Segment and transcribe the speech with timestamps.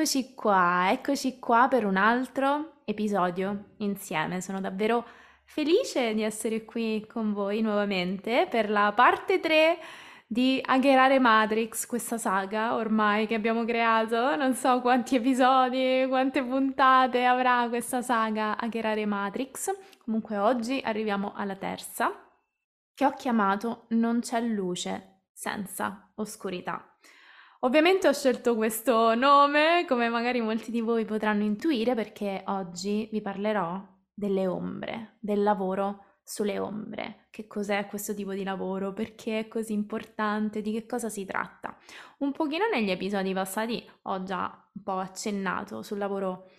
[0.00, 4.40] Eccoci qua, eccoci qua per un altro episodio insieme.
[4.40, 5.06] Sono davvero
[5.44, 9.78] felice di essere qui con voi nuovamente per la parte 3
[10.26, 14.36] di Hackerare Matrix, questa saga ormai che abbiamo creato.
[14.36, 19.70] Non so quanti episodi, quante puntate avrà questa saga Hackerare Matrix.
[20.02, 22.10] Comunque oggi arriviamo alla terza,
[22.94, 26.89] che ho chiamato Non c'è luce senza oscurità.
[27.62, 33.20] Ovviamente ho scelto questo nome, come magari molti di voi potranno intuire, perché oggi vi
[33.20, 37.26] parlerò delle ombre, del lavoro sulle ombre.
[37.28, 38.94] Che cos'è questo tipo di lavoro?
[38.94, 40.62] Perché è così importante?
[40.62, 41.76] Di che cosa si tratta?
[42.20, 46.50] Un pochino negli episodi passati ho già un po' accennato sul lavoro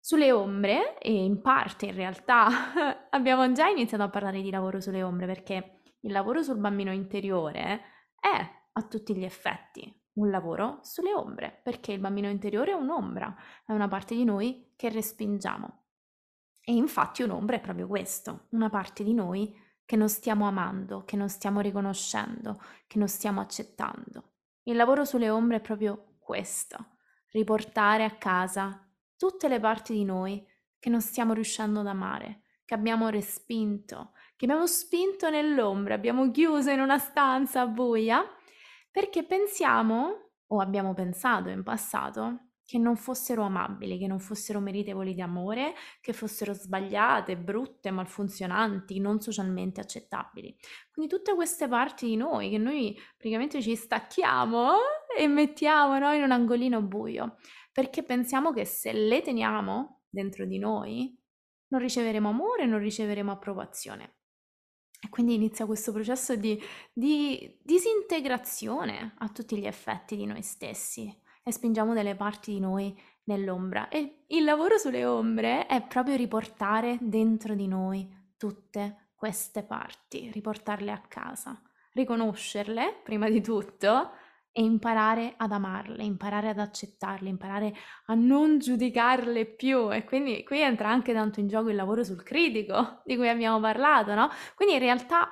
[0.00, 2.48] sulle ombre e in parte in realtà
[3.10, 7.82] abbiamo già iniziato a parlare di lavoro sulle ombre perché il lavoro sul bambino interiore
[8.18, 13.34] è a tutti gli effetti un lavoro sulle ombre, perché il bambino interiore è un'ombra,
[13.64, 15.84] è una parte di noi che respingiamo.
[16.64, 21.16] E infatti un'ombra è proprio questo, una parte di noi che non stiamo amando, che
[21.16, 24.34] non stiamo riconoscendo, che non stiamo accettando.
[24.64, 26.96] Il lavoro sulle ombre è proprio questo,
[27.30, 30.46] riportare a casa tutte le parti di noi
[30.78, 36.70] che non stiamo riuscendo ad amare, che abbiamo respinto, che abbiamo spinto nell'ombra, abbiamo chiuso
[36.70, 38.24] in una stanza buia
[38.92, 45.14] perché pensiamo, o abbiamo pensato in passato, che non fossero amabili, che non fossero meritevoli
[45.14, 50.56] di amore, che fossero sbagliate, brutte, malfunzionanti, non socialmente accettabili.
[50.90, 54.76] Quindi tutte queste parti di noi che noi praticamente ci stacchiamo
[55.18, 57.36] e mettiamo no, in un angolino buio,
[57.72, 61.18] perché pensiamo che se le teniamo dentro di noi
[61.68, 64.16] non riceveremo amore, non riceveremo approvazione.
[65.04, 66.60] E quindi inizia questo processo di,
[66.92, 72.96] di disintegrazione a tutti gli effetti di noi stessi e spingiamo delle parti di noi
[73.24, 73.88] nell'ombra.
[73.88, 80.92] E il lavoro sulle ombre è proprio riportare dentro di noi tutte queste parti, riportarle
[80.92, 81.60] a casa,
[81.94, 84.12] riconoscerle prima di tutto
[84.52, 87.72] e imparare ad amarle, imparare ad accettarle, imparare
[88.06, 89.92] a non giudicarle più.
[89.92, 93.58] E quindi qui entra anche tanto in gioco il lavoro sul critico di cui abbiamo
[93.60, 94.28] parlato, no?
[94.54, 95.30] Quindi in realtà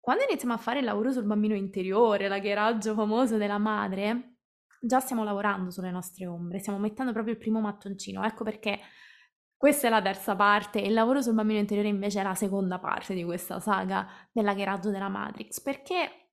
[0.00, 4.38] quando iniziamo a fare il lavoro sul bambino interiore, l'agheraggio famoso della madre,
[4.80, 8.24] già stiamo lavorando sulle nostre ombre, stiamo mettendo proprio il primo mattoncino.
[8.24, 8.80] Ecco perché
[9.56, 13.14] questa è la terza parte, il lavoro sul bambino interiore invece è la seconda parte
[13.14, 16.30] di questa saga dell'agheraggio della Matrix, perché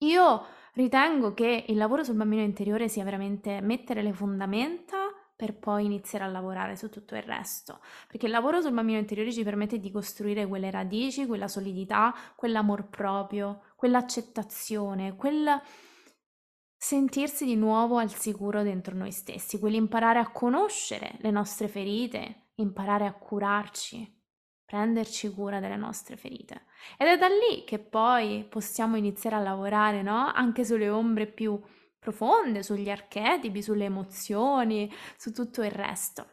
[0.00, 5.84] io Ritengo che il lavoro sul bambino interiore sia veramente mettere le fondamenta per poi
[5.84, 9.78] iniziare a lavorare su tutto il resto, perché il lavoro sul bambino interiore ci permette
[9.78, 15.60] di costruire quelle radici, quella solidità, quell'amor proprio, quell'accettazione, quel
[16.76, 23.06] sentirsi di nuovo al sicuro dentro noi stessi, quell'imparare a conoscere le nostre ferite, imparare
[23.06, 24.13] a curarci,
[24.74, 26.64] prenderci cura delle nostre ferite.
[26.98, 30.32] Ed è da lì che poi possiamo iniziare a lavorare, no?
[30.34, 31.60] Anche sulle ombre più
[31.96, 36.26] profonde, sugli archetipi, sulle emozioni, su tutto il resto.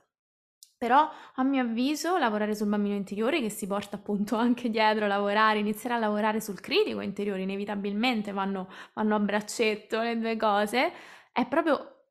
[0.76, 5.60] Però a mio avviso lavorare sul bambino interiore che si porta appunto anche dietro, lavorare,
[5.60, 10.92] iniziare a lavorare sul critico interiore, inevitabilmente vanno, vanno a braccetto le due cose,
[11.32, 12.06] è proprio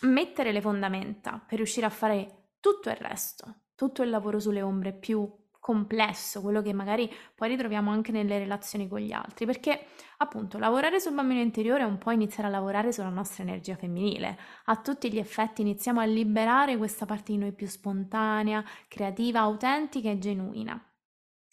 [0.00, 4.92] mettere le fondamenta per riuscire a fare tutto il resto tutto il lavoro sulle ombre
[4.92, 10.58] più complesso, quello che magari poi ritroviamo anche nelle relazioni con gli altri, perché appunto
[10.58, 14.80] lavorare sul bambino interiore è un po' iniziare a lavorare sulla nostra energia femminile, a
[14.80, 20.18] tutti gli effetti iniziamo a liberare questa parte di noi più spontanea, creativa, autentica e
[20.18, 20.84] genuina.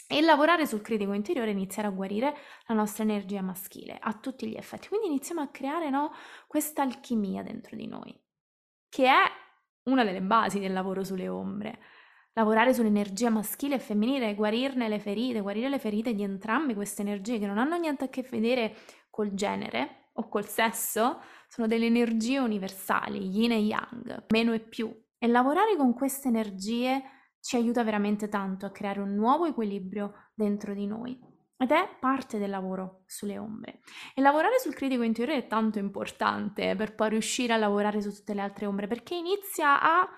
[0.07, 2.35] E lavorare sul critico interiore iniziare a guarire
[2.65, 4.87] la nostra energia maschile a tutti gli effetti.
[4.87, 6.11] Quindi iniziamo a creare no,
[6.47, 8.19] questa alchimia dentro di noi,
[8.89, 9.23] che è
[9.83, 11.79] una delle basi del lavoro sulle ombre
[12.35, 17.39] lavorare sull'energia maschile e femminile, guarirne le ferite, guarire le ferite di entrambe queste energie
[17.39, 18.75] che non hanno niente a che vedere
[19.09, 24.93] col genere o col sesso, sono delle energie universali, yin e yang, meno e più.
[25.17, 27.01] E lavorare con queste energie
[27.39, 31.17] ci aiuta veramente tanto a creare un nuovo equilibrio dentro di noi.
[31.57, 33.79] Ed è parte del lavoro sulle ombre.
[34.13, 38.33] E lavorare sul critico interiore è tanto importante per poi riuscire a lavorare su tutte
[38.33, 40.09] le altre ombre, perché inizia a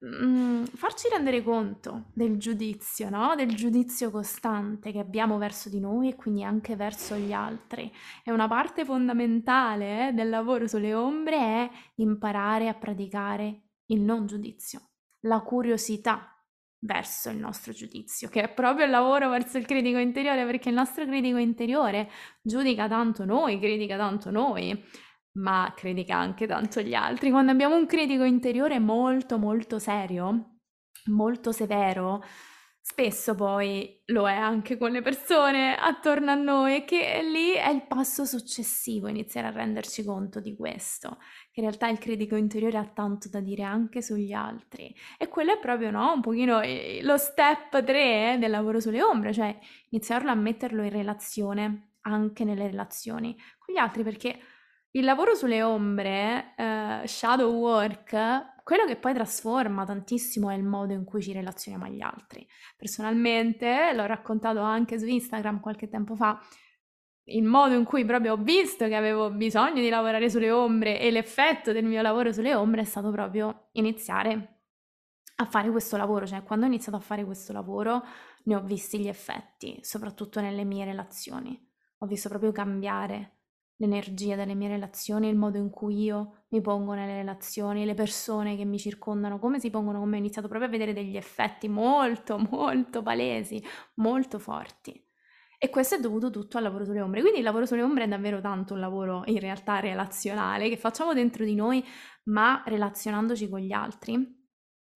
[0.00, 3.34] mh, farci rendere conto del giudizio, no?
[3.34, 7.92] Del giudizio costante che abbiamo verso di noi e quindi anche verso gli altri.
[8.24, 14.26] E una parte fondamentale eh, del lavoro sulle ombre è imparare a praticare il non
[14.26, 14.80] giudizio,
[15.26, 16.34] la curiosità
[16.82, 20.74] verso il nostro giudizio, che è proprio il lavoro verso il critico interiore, perché il
[20.76, 22.08] nostro critico interiore
[22.40, 24.82] giudica tanto noi, critica tanto noi,
[25.32, 27.30] ma critica anche tanto gli altri.
[27.30, 30.58] Quando abbiamo un critico interiore molto molto serio,
[31.06, 32.22] molto severo,
[32.82, 37.86] spesso poi lo è anche con le persone attorno a noi, che lì è il
[37.86, 41.18] passo successivo, iniziare a renderci conto di questo,
[41.52, 44.92] che in realtà il critico interiore ha tanto da dire anche sugli altri.
[45.16, 46.60] E quello è proprio, no, un pochino
[47.02, 49.56] lo step 3 del lavoro sulle ombre, cioè
[49.90, 54.38] iniziarlo a metterlo in relazione, anche nelle relazioni con gli altri, perché
[54.92, 60.92] il lavoro sulle ombre, eh, shadow work, quello che poi trasforma tantissimo è il modo
[60.92, 62.46] in cui ci relazioniamo agli altri.
[62.76, 66.40] Personalmente, l'ho raccontato anche su Instagram qualche tempo fa,
[67.24, 71.10] il modo in cui proprio ho visto che avevo bisogno di lavorare sulle ombre e
[71.10, 74.56] l'effetto del mio lavoro sulle ombre è stato proprio iniziare
[75.36, 78.04] a fare questo lavoro, cioè quando ho iniziato a fare questo lavoro
[78.44, 81.58] ne ho visti gli effetti, soprattutto nelle mie relazioni.
[81.98, 83.39] Ho visto proprio cambiare
[83.80, 88.56] l'energia delle mie relazioni, il modo in cui io mi pongo nelle relazioni, le persone
[88.56, 92.38] che mi circondano, come si pongono, come ho iniziato proprio a vedere degli effetti molto,
[92.50, 93.62] molto palesi,
[93.94, 95.02] molto forti.
[95.58, 97.20] E questo è dovuto tutto al lavoro sulle ombre.
[97.20, 101.12] Quindi il lavoro sulle ombre è davvero tanto un lavoro in realtà relazionale che facciamo
[101.12, 101.84] dentro di noi,
[102.24, 104.39] ma relazionandoci con gli altri.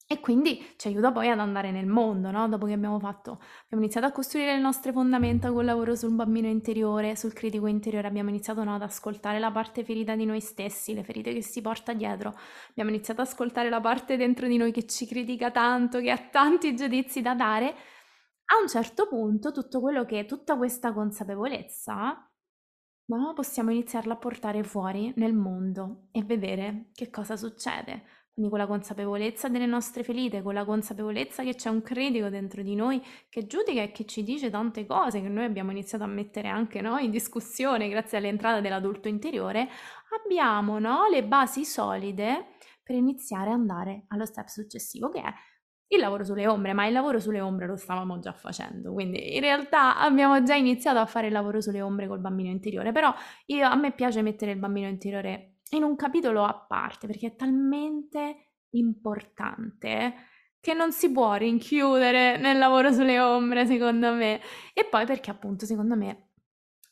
[0.07, 2.47] E quindi ci aiuta poi ad andare nel mondo, no?
[2.47, 6.47] Dopo che abbiamo fatto, abbiamo iniziato a costruire le nostre fondamenta col lavoro sul bambino
[6.47, 10.93] interiore, sul critico interiore, abbiamo iniziato no, ad ascoltare la parte ferita di noi stessi,
[10.93, 12.35] le ferite che si porta dietro,
[12.69, 16.19] abbiamo iniziato ad ascoltare la parte dentro di noi che ci critica tanto, che ha
[16.19, 17.69] tanti giudizi da dare.
[18.47, 22.31] A un certo punto tutto quello che, tutta questa consapevolezza,
[23.07, 28.59] no, possiamo iniziarla a portare fuori nel mondo e vedere che cosa succede quindi con
[28.59, 33.01] la consapevolezza delle nostre ferite, con la consapevolezza che c'è un critico dentro di noi
[33.29, 36.81] che giudica e che ci dice tante cose che noi abbiamo iniziato a mettere anche
[36.81, 39.69] no, in discussione grazie all'entrata dell'adulto interiore,
[40.25, 45.33] abbiamo no, le basi solide per iniziare ad andare allo step successivo che è
[45.89, 49.41] il lavoro sulle ombre, ma il lavoro sulle ombre lo stavamo già facendo, quindi in
[49.41, 53.15] realtà abbiamo già iniziato a fare il lavoro sulle ombre col bambino interiore, però
[53.47, 57.37] io, a me piace mettere il bambino interiore in un capitolo a parte perché è
[57.37, 60.15] talmente importante
[60.61, 64.41] che non si può rinchiudere nel lavoro sulle ombre, secondo me.
[64.73, 66.31] E poi perché appunto, secondo me,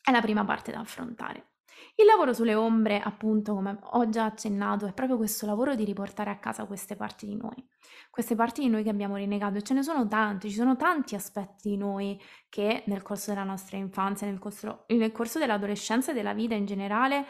[0.03, 1.53] è la prima parte da affrontare.
[1.95, 6.29] Il lavoro sulle ombre, appunto, come ho già accennato, è proprio questo lavoro di riportare
[6.29, 7.67] a casa queste parti di noi,
[8.09, 11.15] queste parti di noi che abbiamo rinnegato e ce ne sono tanti, ci sono tanti
[11.15, 12.19] aspetti di noi
[12.49, 16.65] che nel corso della nostra infanzia, nel corso, nel corso dell'adolescenza e della vita in
[16.65, 17.25] generale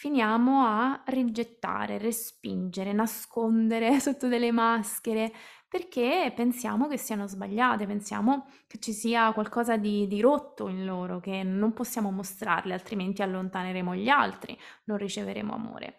[0.00, 5.30] finiamo a rigettare, respingere, nascondere sotto delle maschere
[5.68, 11.20] perché pensiamo che siano sbagliate, pensiamo che ci sia qualcosa di, di rotto in loro,
[11.20, 15.98] che non possiamo mostrarle, altrimenti allontaneremo gli altri, non riceveremo amore.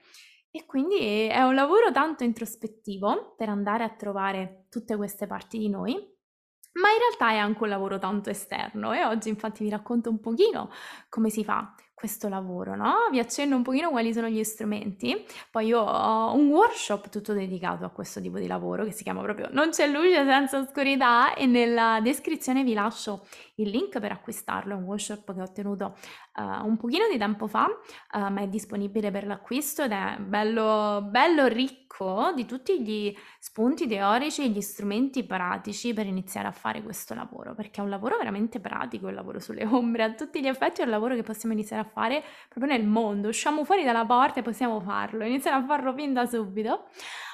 [0.49, 5.69] E quindi è un lavoro tanto introspettivo per andare a trovare tutte queste parti di
[5.69, 10.09] noi, ma in realtà è anche un lavoro tanto esterno e oggi infatti vi racconto
[10.09, 10.71] un pochino
[11.07, 12.95] come si fa questo lavoro, no?
[13.11, 17.85] Vi accenno un pochino quali sono gli strumenti, poi io ho un workshop tutto dedicato
[17.85, 21.45] a questo tipo di lavoro che si chiama proprio Non c'è luce senza oscurità e
[21.45, 23.27] nella descrizione vi lascio
[23.61, 25.95] il link per acquistarlo, è un workshop che ho tenuto
[26.35, 31.01] uh, un pochino di tempo fa, uh, ma è disponibile per l'acquisto ed è bello,
[31.09, 36.81] bello ricco di tutti gli spunti teorici e gli strumenti pratici per iniziare a fare
[36.81, 40.47] questo lavoro, perché è un lavoro veramente pratico, il lavoro sulle ombre, a tutti gli
[40.47, 44.05] effetti è un lavoro che possiamo iniziare a fare proprio nel mondo, usciamo fuori dalla
[44.05, 46.87] porta e possiamo farlo, iniziare a farlo fin da subito.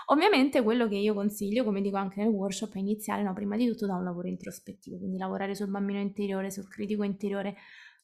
[0.10, 3.68] Ovviamente quello che io consiglio, come dico anche nel workshop, è iniziare no, prima di
[3.68, 7.56] tutto da un lavoro introspettivo, quindi lavorare sul bambino interiore, sul critico interiore,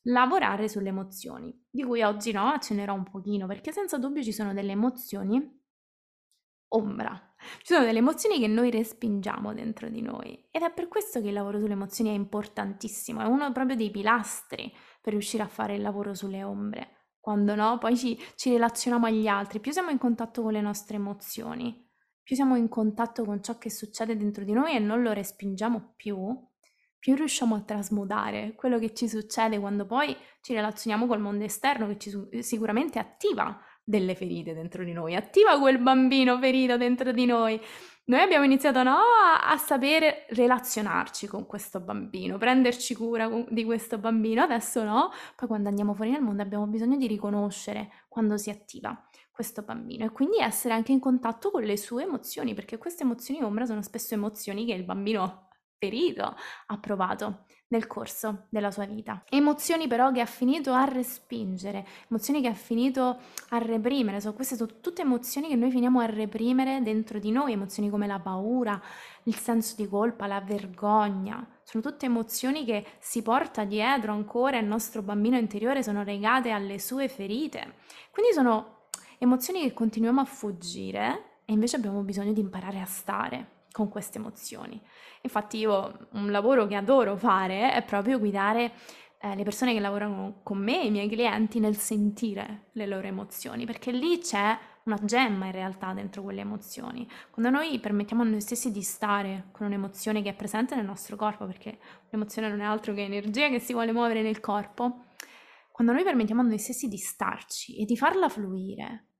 [0.03, 4.53] lavorare sulle emozioni, di cui oggi no, accennerò un pochino, perché senza dubbio ci sono
[4.53, 5.61] delle emozioni
[6.73, 11.21] ombra, ci sono delle emozioni che noi respingiamo dentro di noi ed è per questo
[11.21, 15.47] che il lavoro sulle emozioni è importantissimo, è uno proprio dei pilastri per riuscire a
[15.47, 17.11] fare il lavoro sulle ombre.
[17.19, 20.97] Quando no, poi ci, ci relazioniamo agli altri, più siamo in contatto con le nostre
[20.97, 21.91] emozioni,
[22.23, 25.93] più siamo in contatto con ciò che succede dentro di noi e non lo respingiamo
[25.95, 26.35] più,
[26.97, 31.87] più riusciamo a trasmutare quello che ci succede quando poi ci relazioniamo col mondo esterno
[31.87, 37.25] che ci sicuramente attiva delle ferite dentro di noi, attiva quel bambino ferito dentro di
[37.25, 37.59] noi.
[38.05, 43.97] Noi abbiamo iniziato no, a, a sapere relazionarci con questo bambino, prenderci cura di questo
[43.97, 48.49] bambino, adesso no, poi quando andiamo fuori nel mondo abbiamo bisogno di riconoscere quando si
[48.49, 48.97] attiva
[49.33, 53.41] questo bambino e quindi essere anche in contatto con le sue emozioni, perché queste emozioni
[53.41, 55.49] ombra sono spesso emozioni che il bambino
[55.83, 56.35] ferito
[56.67, 59.23] ha provato nel corso della sua vita.
[59.27, 64.55] Emozioni però che ha finito a respingere, emozioni che ha finito a reprimere, so, queste
[64.55, 68.79] sono tutte emozioni che noi finiamo a reprimere dentro di noi, emozioni come la paura,
[69.23, 74.65] il senso di colpa, la vergogna, sono tutte emozioni che si porta dietro ancora il
[74.65, 77.77] nostro bambino interiore, sono legate alle sue ferite.
[78.11, 78.82] Quindi sono
[79.23, 84.19] emozioni che continuiamo a fuggire e invece abbiamo bisogno di imparare a stare con queste
[84.19, 84.79] emozioni.
[85.21, 88.73] Infatti io un lavoro che adoro fare è proprio guidare
[89.19, 93.65] eh, le persone che lavorano con me, i miei clienti, nel sentire le loro emozioni,
[93.65, 97.07] perché lì c'è una gemma in realtà dentro quelle emozioni.
[97.31, 101.15] Quando noi permettiamo a noi stessi di stare con un'emozione che è presente nel nostro
[101.15, 101.79] corpo, perché
[102.11, 105.05] un'emozione non è altro che energia che si vuole muovere nel corpo,
[105.71, 109.12] quando noi permettiamo a noi stessi di starci e di farla fluire,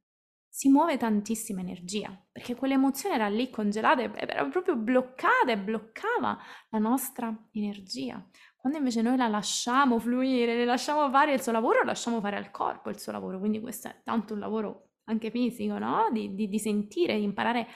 [0.55, 6.37] si muove tantissima energia, perché quell'emozione era lì congelata, era proprio bloccata e bloccava
[6.69, 8.23] la nostra energia.
[8.55, 12.51] Quando invece noi la lasciamo fluire, le lasciamo fare il suo lavoro, lasciamo fare al
[12.51, 16.09] corpo il suo lavoro, quindi questo è tanto un lavoro anche fisico, no?
[16.11, 17.67] Di, di, di sentire, di imparare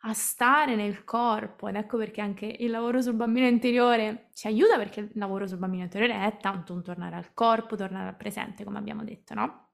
[0.00, 4.78] a stare nel corpo ed ecco perché anche il lavoro sul bambino interiore ci aiuta
[4.78, 8.64] perché il lavoro sul bambino interiore è tanto un tornare al corpo, tornare al presente,
[8.64, 9.65] come abbiamo detto, no?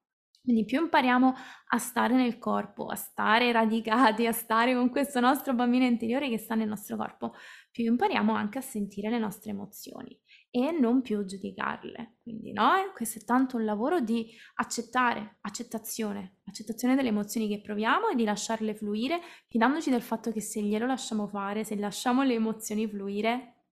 [0.42, 1.34] Quindi più impariamo
[1.68, 6.36] a stare nel corpo, a stare radicati, a stare con questo nostro bambino interiore che
[6.36, 7.34] sta nel nostro corpo,
[7.70, 10.18] più impariamo anche a sentire le nostre emozioni
[10.50, 12.16] e non più giudicarle.
[12.22, 18.08] Quindi no, questo è tanto un lavoro di accettare, accettazione, accettazione delle emozioni che proviamo
[18.08, 22.34] e di lasciarle fluire, fidandoci del fatto che se glielo lasciamo fare, se lasciamo le
[22.34, 23.66] emozioni fluire,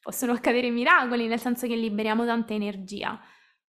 [0.00, 3.20] possono accadere miracoli, nel senso che liberiamo tanta energia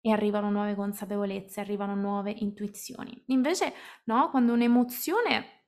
[0.00, 3.22] e arrivano nuove consapevolezze, arrivano nuove intuizioni.
[3.26, 5.58] Invece, no, quando un'emozione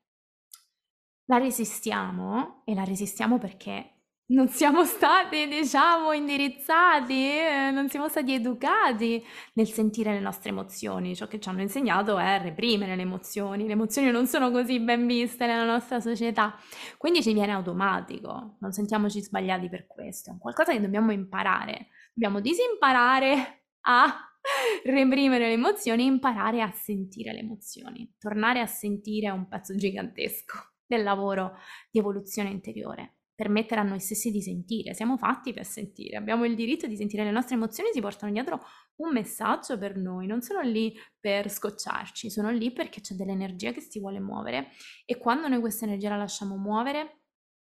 [1.26, 3.92] la resistiamo, e la resistiamo perché
[4.32, 9.22] non siamo stati, diciamo, indirizzati, eh, non siamo stati educati
[9.54, 11.14] nel sentire le nostre emozioni.
[11.14, 13.66] Ciò che ci hanno insegnato è reprimere le emozioni.
[13.66, 16.56] Le emozioni non sono così ben viste nella nostra società,
[16.96, 18.56] quindi ci viene automatico.
[18.60, 20.30] Non sentiamoci sbagliati per questo.
[20.32, 21.88] È qualcosa che dobbiamo imparare.
[22.14, 24.32] Dobbiamo disimparare a
[24.84, 28.14] reprimere le emozioni e imparare a sentire le emozioni.
[28.18, 31.56] Tornare a sentire è un pezzo gigantesco del lavoro
[31.90, 33.16] di evoluzione interiore.
[33.34, 37.24] Permettere a noi stessi di sentire, siamo fatti per sentire, abbiamo il diritto di sentire
[37.24, 38.60] le nostre emozioni, si portano dietro
[38.96, 43.80] un messaggio per noi, non sono lì per scocciarci, sono lì perché c'è dell'energia che
[43.80, 44.68] si vuole muovere
[45.06, 47.21] e quando noi questa energia la lasciamo muovere,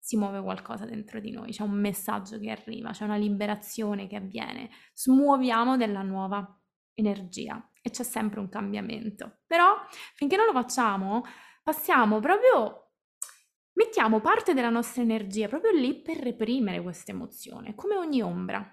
[0.06, 4.18] si muove qualcosa dentro di noi, c'è un messaggio che arriva, c'è una liberazione che
[4.18, 6.48] avviene, smuoviamo della nuova
[6.94, 9.40] energia e c'è sempre un cambiamento.
[9.48, 9.74] Però
[10.14, 11.24] finché non lo facciamo,
[11.64, 12.92] passiamo proprio,
[13.74, 18.64] mettiamo parte della nostra energia proprio lì per reprimere questa emozione, come ogni ombra.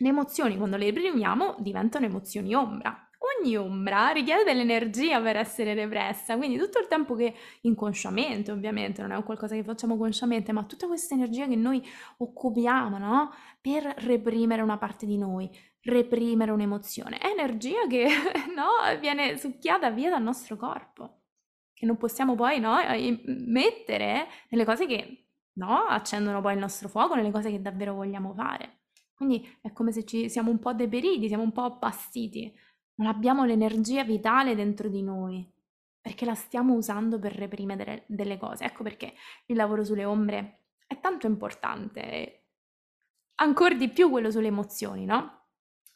[0.00, 6.36] Le emozioni quando le reprimiamo diventano emozioni ombra, ogni ombra richiede dell'energia per essere repressa,
[6.36, 10.64] quindi tutto il tempo che inconsciamente, ovviamente, non è un qualcosa che facciamo consciamente, ma
[10.64, 11.84] tutta questa energia che noi
[12.18, 13.30] occupiamo, no?
[13.60, 15.50] Per reprimere una parte di noi,
[15.82, 18.06] reprimere un'emozione, è energia che,
[18.54, 18.98] no?
[19.00, 21.22] Viene succhiata via dal nostro corpo,
[21.72, 22.76] che non possiamo poi, no?
[23.46, 25.84] Mettere nelle cose che, no?
[25.86, 28.76] Accendono poi il nostro fuoco, nelle cose che davvero vogliamo fare.
[29.14, 32.54] Quindi è come se ci siamo un po' deperiti, siamo un po' appassiti
[32.98, 35.48] non abbiamo l'energia vitale dentro di noi,
[36.00, 38.64] perché la stiamo usando per reprimere delle cose.
[38.64, 39.14] Ecco perché
[39.46, 42.46] il lavoro sulle ombre è tanto importante,
[43.36, 45.46] ancora di più quello sulle emozioni, no?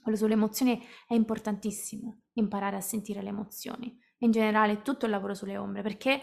[0.00, 3.96] Quello sulle emozioni è importantissimo, imparare a sentire le emozioni.
[4.18, 6.22] In generale tutto il lavoro sulle ombre, perché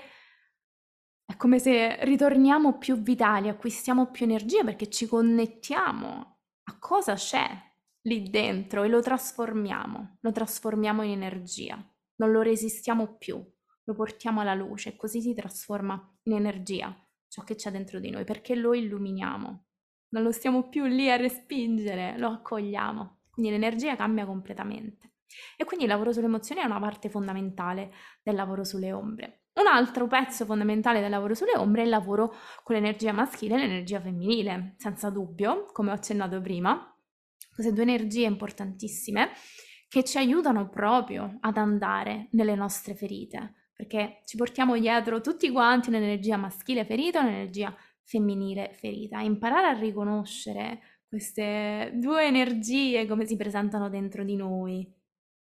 [1.26, 7.69] è come se ritorniamo più vitali, acquistiamo più energia perché ci connettiamo a cosa c'è
[8.10, 11.78] lì dentro e lo trasformiamo, lo trasformiamo in energia,
[12.16, 13.40] non lo resistiamo più,
[13.84, 16.94] lo portiamo alla luce e così si trasforma in energia
[17.28, 19.66] ciò che c'è dentro di noi perché lo illuminiamo,
[20.10, 25.14] non lo stiamo più lì a respingere, lo accogliamo, quindi l'energia cambia completamente.
[25.56, 29.44] E quindi il lavoro sulle emozioni è una parte fondamentale del lavoro sulle ombre.
[29.54, 33.60] Un altro pezzo fondamentale del lavoro sulle ombre è il lavoro con l'energia maschile e
[33.60, 36.99] l'energia femminile, senza dubbio, come ho accennato prima,
[37.60, 39.32] queste due energie importantissime
[39.90, 45.90] che ci aiutano proprio ad andare nelle nostre ferite, perché ci portiamo dietro tutti quanti
[45.90, 49.20] un'energia maschile ferita e un'energia femminile ferita.
[49.20, 54.90] Imparare a riconoscere queste due energie come si presentano dentro di noi,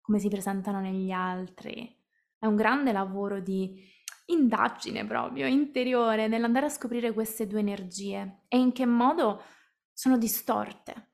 [0.02, 1.96] come si presentano negli altri.
[2.40, 3.80] È un grande lavoro di
[4.28, 9.44] indagine proprio interiore nell'andare a scoprire queste due energie e in che modo
[9.94, 11.07] sono distorte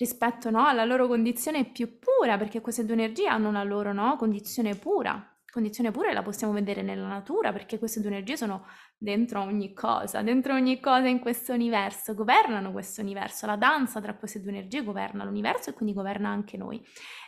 [0.00, 4.16] rispetto no, alla loro condizione più pura, perché queste due energie hanno la loro no,
[4.16, 5.26] condizione pura.
[5.52, 8.64] Condizione pura la possiamo vedere nella natura, perché queste due energie sono
[8.96, 14.14] dentro ogni cosa, dentro ogni cosa in questo universo, governano questo universo, la danza tra
[14.14, 16.82] queste due energie governa l'universo e quindi governa anche noi.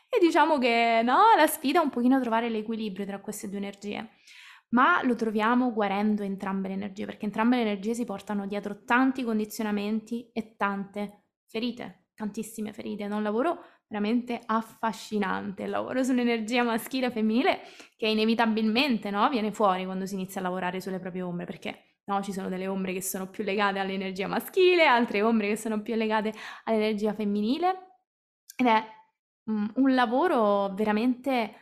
[0.09, 4.09] E diciamo che no, la sfida è un pochino trovare l'equilibrio tra queste due energie
[4.73, 9.23] ma lo troviamo guarendo entrambe le energie, perché entrambe le energie si portano dietro tanti
[9.23, 13.05] condizionamenti e tante ferite, tantissime ferite.
[13.05, 17.61] È un lavoro veramente affascinante, il lavoro sull'energia maschile e femminile
[17.97, 22.21] che inevitabilmente no, viene fuori quando si inizia a lavorare sulle proprie ombre, perché No,
[22.21, 25.95] ci sono delle ombre che sono più legate all'energia maschile, altre ombre che sono più
[25.95, 27.99] legate all'energia femminile
[28.57, 28.85] ed è
[29.45, 31.55] un lavoro veramente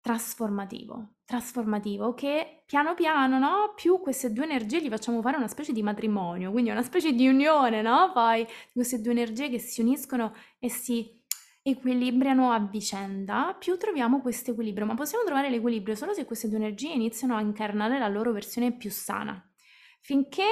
[0.00, 5.74] trasformativo, trasformativo che piano piano, no, più queste due energie gli facciamo fare una specie
[5.74, 10.32] di matrimonio, quindi una specie di unione, no, poi queste due energie che si uniscono
[10.58, 11.20] e si
[11.60, 16.56] equilibrano a vicenda, più troviamo questo equilibrio, ma possiamo trovare l'equilibrio solo se queste due
[16.56, 19.38] energie iniziano a incarnare la loro versione più sana.
[20.00, 20.46] Finché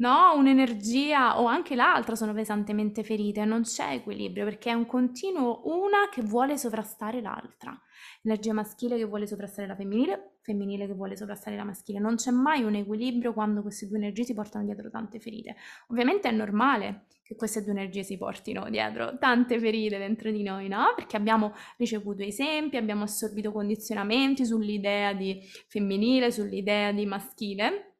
[0.00, 5.62] no, un'energia o anche l'altra sono pesantemente ferite, non c'è equilibrio perché è un continuo
[5.64, 7.78] una che vuole sovrastare l'altra.
[8.22, 11.98] Energia maschile che vuole sovrastare la femminile, femminile che vuole sovrastare la maschile.
[11.98, 15.56] Non c'è mai un equilibrio quando queste due energie si portano dietro tante ferite.
[15.88, 20.68] Ovviamente è normale che queste due energie si portino dietro tante ferite dentro di noi,
[20.68, 20.92] no?
[20.96, 27.96] Perché abbiamo ricevuto esempi, abbiamo assorbito condizionamenti sull'idea di femminile, sull'idea di maschile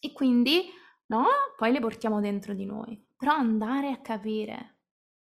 [0.00, 0.80] e quindi
[1.12, 1.26] no?
[1.56, 3.00] Poi le portiamo dentro di noi.
[3.16, 4.78] Però andare a capire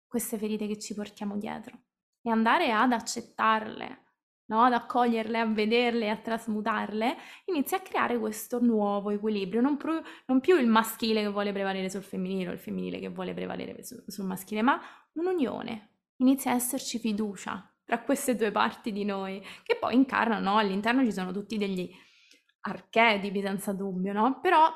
[0.07, 1.77] queste ferite che ci portiamo dietro
[2.21, 4.03] e andare ad accettarle,
[4.45, 4.63] no?
[4.63, 7.15] ad accoglierle, a vederle, a trasmutarle,
[7.45, 11.89] inizia a creare questo nuovo equilibrio, non, pro- non più il maschile che vuole prevalere
[11.89, 14.79] sul femminile o il femminile che vuole prevalere su- sul maschile, ma
[15.13, 15.87] un'unione.
[16.17, 20.57] Inizia a esserci fiducia tra queste due parti di noi, che poi incarnano, no?
[20.57, 21.89] all'interno ci sono tutti degli
[22.61, 24.39] archetipi senza dubbio, no?
[24.41, 24.69] Però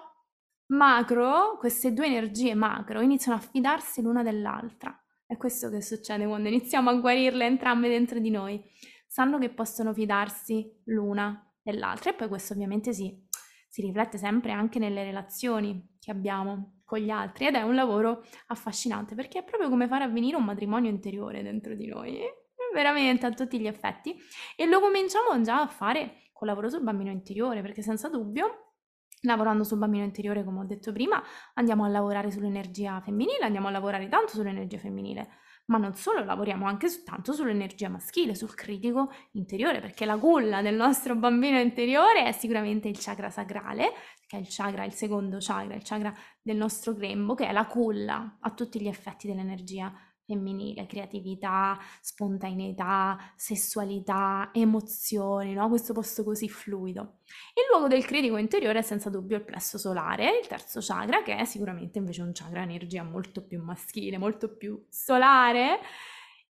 [0.73, 4.97] macro, queste due energie macro iniziano a fidarsi l'una dell'altra.
[5.25, 8.61] È questo che succede quando iniziamo a guarirle entrambe dentro di noi.
[9.07, 13.15] Sanno che possono fidarsi l'una dell'altra e poi questo ovviamente si,
[13.69, 18.23] si riflette sempre anche nelle relazioni che abbiamo con gli altri ed è un lavoro
[18.47, 22.19] affascinante perché è proprio come fare avvenire un matrimonio interiore dentro di noi,
[22.73, 24.15] veramente a tutti gli effetti
[24.55, 28.72] e lo cominciamo già a fare col lavoro sul bambino interiore perché senza dubbio
[29.25, 31.21] Lavorando sul bambino interiore, come ho detto prima,
[31.53, 35.29] andiamo a lavorare sull'energia femminile, andiamo a lavorare tanto sull'energia femminile,
[35.67, 40.75] ma non solo, lavoriamo anche tanto sull'energia maschile, sul critico interiore, perché la culla del
[40.75, 43.91] nostro bambino interiore è sicuramente il chakra sacrale,
[44.27, 47.65] che è il chakra, il secondo chakra, il chakra del nostro grembo, che è la
[47.65, 50.12] culla a tutti gli effetti dell'energia femminile,
[50.87, 55.69] creatività, spontaneità, sessualità, emozioni, no?
[55.69, 57.19] questo posto così fluido.
[57.53, 61.35] Il luogo del critico interiore è senza dubbio il plesso solare, il terzo chakra, che
[61.35, 65.79] è sicuramente invece un chakra energia molto più maschile, molto più solare.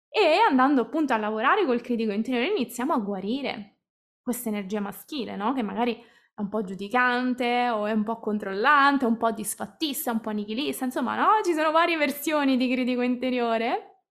[0.09, 3.77] E andando appunto a lavorare col critico interiore iniziamo a guarire
[4.21, 5.53] questa energia maschile, no?
[5.53, 6.01] che magari
[6.35, 10.83] è un po' giudicante o è un po' controllante, un po' disfattista, un po' nichilista,
[10.83, 11.43] insomma, no?
[11.43, 14.01] Ci sono varie versioni di critico interiore.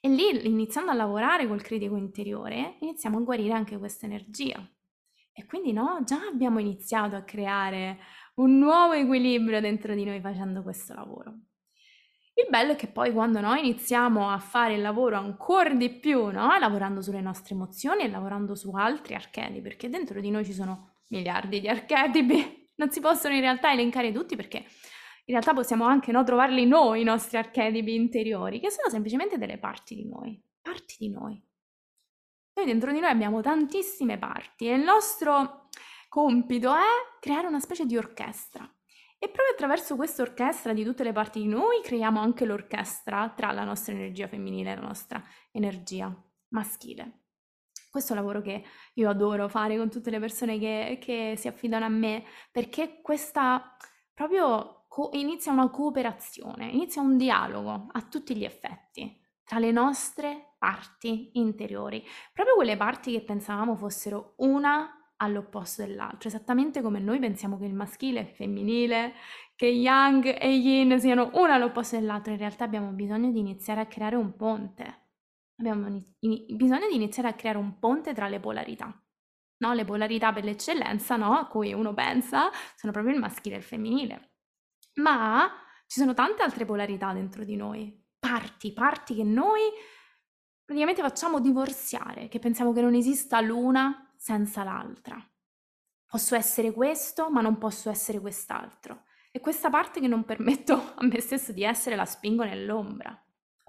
[0.00, 4.58] E lì, iniziando a lavorare col critico interiore, iniziamo a guarire anche questa energia.
[5.32, 7.98] E quindi, no, già abbiamo iniziato a creare
[8.34, 11.32] un nuovo equilibrio dentro di noi facendo questo lavoro.
[12.34, 16.26] Il bello è che poi quando noi iniziamo a fare il lavoro ancora di più,
[16.30, 16.58] no?
[16.58, 20.89] lavorando sulle nostre emozioni e lavorando su altri archetipi, perché dentro di noi ci sono
[21.10, 26.10] miliardi di archetipi, non si possono in realtà elencare tutti perché in realtà possiamo anche
[26.10, 30.96] no, trovarli noi, i nostri archetipi interiori, che sono semplicemente delle parti di noi, parti
[30.98, 31.40] di noi.
[32.54, 35.68] Noi dentro di noi abbiamo tantissime parti e il nostro
[36.08, 38.68] compito è creare una specie di orchestra.
[39.22, 43.52] E proprio attraverso questa orchestra di tutte le parti di noi creiamo anche l'orchestra tra
[43.52, 46.12] la nostra energia femminile e la nostra energia
[46.48, 47.20] maschile.
[47.90, 48.62] Questo è un lavoro che
[48.94, 53.76] io adoro fare con tutte le persone che, che si affidano a me, perché questa
[54.14, 60.54] proprio co- inizia una cooperazione, inizia un dialogo a tutti gli effetti tra le nostre
[60.58, 67.58] parti interiori, proprio quelle parti che pensavamo fossero una all'opposto dell'altro, esattamente come noi pensiamo
[67.58, 69.14] che il maschile e il femminile,
[69.56, 73.86] che yang e yin siano una all'opposto dell'altro, in realtà abbiamo bisogno di iniziare a
[73.86, 75.09] creare un ponte
[75.60, 78.92] abbiamo bisogno di iniziare a creare un ponte tra le polarità.
[79.58, 79.72] No?
[79.74, 81.36] Le polarità per l'eccellenza, no?
[81.36, 84.32] a cui uno pensa, sono proprio il maschile e il femminile.
[84.94, 85.48] Ma
[85.86, 87.98] ci sono tante altre polarità dentro di noi.
[88.18, 89.60] parti, parti che noi
[90.64, 95.16] praticamente facciamo divorziare, che pensiamo che non esista l'una senza l'altra.
[96.06, 99.04] Posso essere questo, ma non posso essere quest'altro.
[99.30, 103.18] E questa parte che non permetto a me stesso di essere la spingo nell'ombra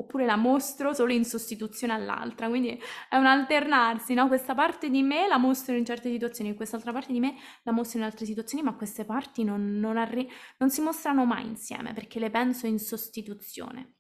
[0.02, 4.28] oppure la mostro solo in sostituzione all'altra, quindi è un alternarsi, no?
[4.28, 8.00] Questa parte di me la mostro in certe situazioni, quest'altra parte di me la mostro
[8.00, 12.20] in altre situazioni, ma queste parti non, non, arri- non si mostrano mai insieme perché
[12.20, 13.96] le penso in sostituzione.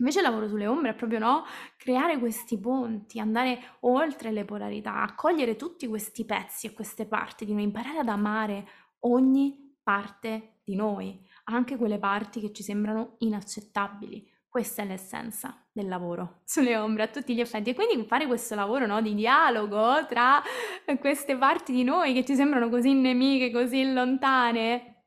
[0.00, 1.44] Invece il lavoro sulle ombre è proprio no,
[1.76, 7.52] creare questi ponti, andare oltre le polarità, accogliere tutti questi pezzi e queste parti di
[7.52, 8.66] noi, imparare ad amare
[9.00, 15.86] ogni parte di noi, anche quelle parti che ci sembrano inaccettabili, questa è l'essenza del
[15.86, 20.04] lavoro sulle ombre a tutti gli effetti e quindi fare questo lavoro no, di dialogo
[20.06, 20.42] tra
[20.98, 25.04] queste parti di noi che ci sembrano così nemiche, così lontane,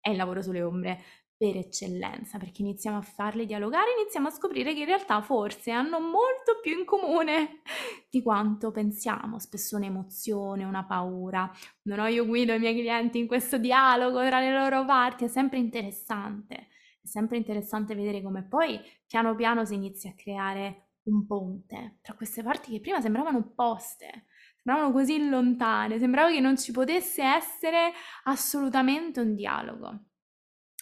[0.00, 1.00] è il lavoro sulle ombre
[1.36, 5.98] per eccellenza, perché iniziamo a farle dialogare, iniziamo a scoprire che in realtà forse hanno
[5.98, 7.62] molto più in comune
[8.10, 11.50] di quanto pensiamo, spesso un'emozione, una paura.
[11.84, 15.28] Non ho io guido i miei clienti in questo dialogo tra le loro parti, è
[15.28, 16.68] sempre interessante
[17.02, 22.14] è sempre interessante vedere come poi piano piano si inizia a creare un ponte tra
[22.14, 24.26] queste parti che prima sembravano opposte,
[24.62, 27.92] sembravano così lontane, sembrava che non ci potesse essere
[28.24, 30.04] assolutamente un dialogo.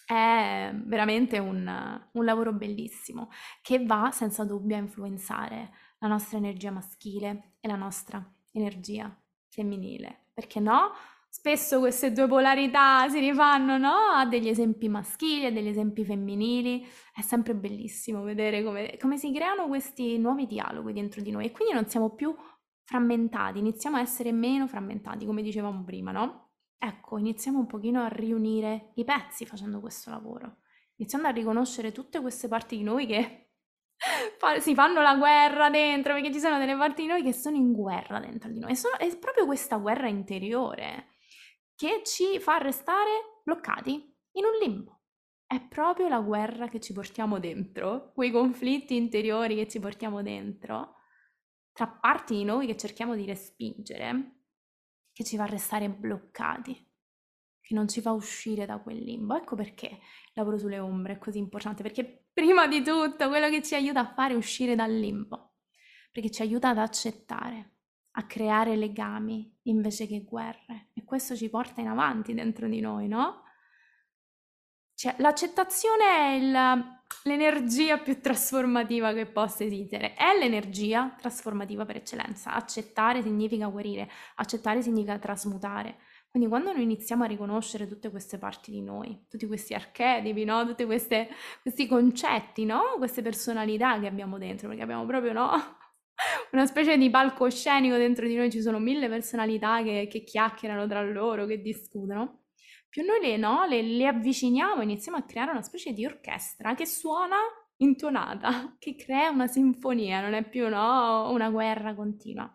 [0.05, 6.71] È veramente un, un lavoro bellissimo che va senza dubbio a influenzare la nostra energia
[6.71, 9.15] maschile e la nostra energia
[9.49, 10.27] femminile.
[10.33, 10.93] Perché no?
[11.31, 13.93] Spesso queste due polarità si rifanno, no?
[14.15, 16.87] A degli esempi maschili, a degli esempi femminili.
[17.15, 21.51] È sempre bellissimo vedere come, come si creano questi nuovi dialoghi dentro di noi e
[21.53, 22.35] quindi non siamo più
[22.83, 26.53] frammentati, iniziamo a essere meno frammentati, come dicevamo prima, no?
[26.79, 30.61] Ecco, iniziamo un pochino a riunire i pezzi facendo questo lavoro,
[30.97, 33.51] iniziando a riconoscere tutte queste parti di noi che
[34.61, 37.73] si fanno la guerra dentro, perché ci sono delle parti di noi che sono in
[37.73, 38.75] guerra dentro di noi.
[38.75, 41.09] Sono, è proprio questa guerra interiore
[41.79, 43.93] che ci fa restare bloccati
[44.33, 45.03] in un limbo.
[45.47, 50.97] È proprio la guerra che ci portiamo dentro, quei conflitti interiori che ci portiamo dentro,
[51.71, 54.41] tra parti di noi che cerchiamo di respingere,
[55.13, 56.75] che ci fa restare bloccati,
[57.61, 59.37] che non ci fa uscire da quel limbo.
[59.37, 63.63] Ecco perché il lavoro sulle ombre è così importante, perché prima di tutto quello che
[63.63, 65.59] ci aiuta a fare è uscire dal limbo,
[66.11, 67.77] perché ci aiuta ad accettare
[68.19, 73.09] a creare legami invece che guerre e questo ci porta in avanti dentro di noi,
[73.09, 73.43] no?
[74.95, 82.53] Cioè, l'accettazione è il, l'energia più trasformativa che possa esistere, è l'energia trasformativa per eccellenza.
[82.53, 85.99] Accettare significa guarire, accettare significa trasmutare.
[86.29, 90.67] Quindi quando noi iniziamo a riconoscere tutte queste parti di noi, tutti questi archetipi, no?
[90.67, 92.97] tutti questi concetti, no?
[92.99, 95.78] queste personalità che abbiamo dentro, perché abbiamo proprio no?
[96.53, 101.03] Una specie di palcoscenico dentro di noi, ci sono mille personalità che, che chiacchierano tra
[101.03, 102.43] loro, che discutono.
[102.89, 106.87] Più noi le, no, le, le avviciniamo, iniziamo a creare una specie di orchestra che
[106.87, 107.37] suona
[107.79, 112.53] intonata, che crea una sinfonia, non è più no, una guerra continua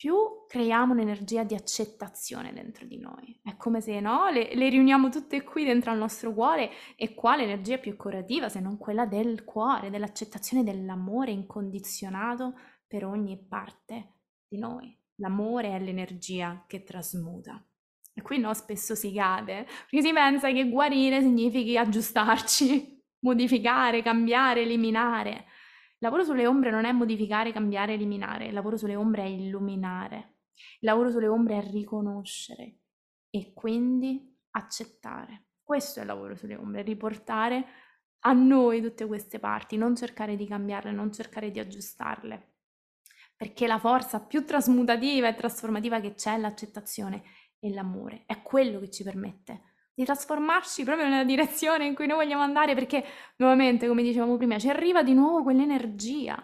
[0.00, 0.16] più
[0.48, 3.38] creiamo un'energia di accettazione dentro di noi.
[3.44, 7.36] È come se no, le, le, riuniamo tutte qui dentro al nostro cuore e qua
[7.36, 12.54] l'energia più curativa se non quella del cuore, dell'accettazione dell'amore incondizionato
[12.86, 14.14] per ogni parte
[14.48, 14.96] di noi.
[15.16, 17.62] L'amore è l'energia che trasmuta.
[18.14, 24.62] E qui no, spesso si cade, perché si pensa che guarire significhi aggiustarci, modificare, cambiare,
[24.62, 25.44] eliminare.
[26.02, 30.88] Lavoro sulle ombre non è modificare, cambiare, eliminare, il lavoro sulle ombre è illuminare, il
[30.88, 32.78] lavoro sulle ombre è riconoscere
[33.28, 35.48] e quindi accettare.
[35.62, 37.66] Questo è il lavoro sulle ombre, riportare
[38.20, 42.54] a noi tutte queste parti, non cercare di cambiarle, non cercare di aggiustarle,
[43.36, 47.22] perché la forza più trasmutativa e trasformativa che c'è è l'accettazione
[47.58, 49.69] e l'amore, è quello che ci permette
[50.00, 53.04] di trasformarci proprio nella direzione in cui noi vogliamo andare, perché
[53.36, 56.42] nuovamente, come dicevamo prima, ci arriva di nuovo quell'energia.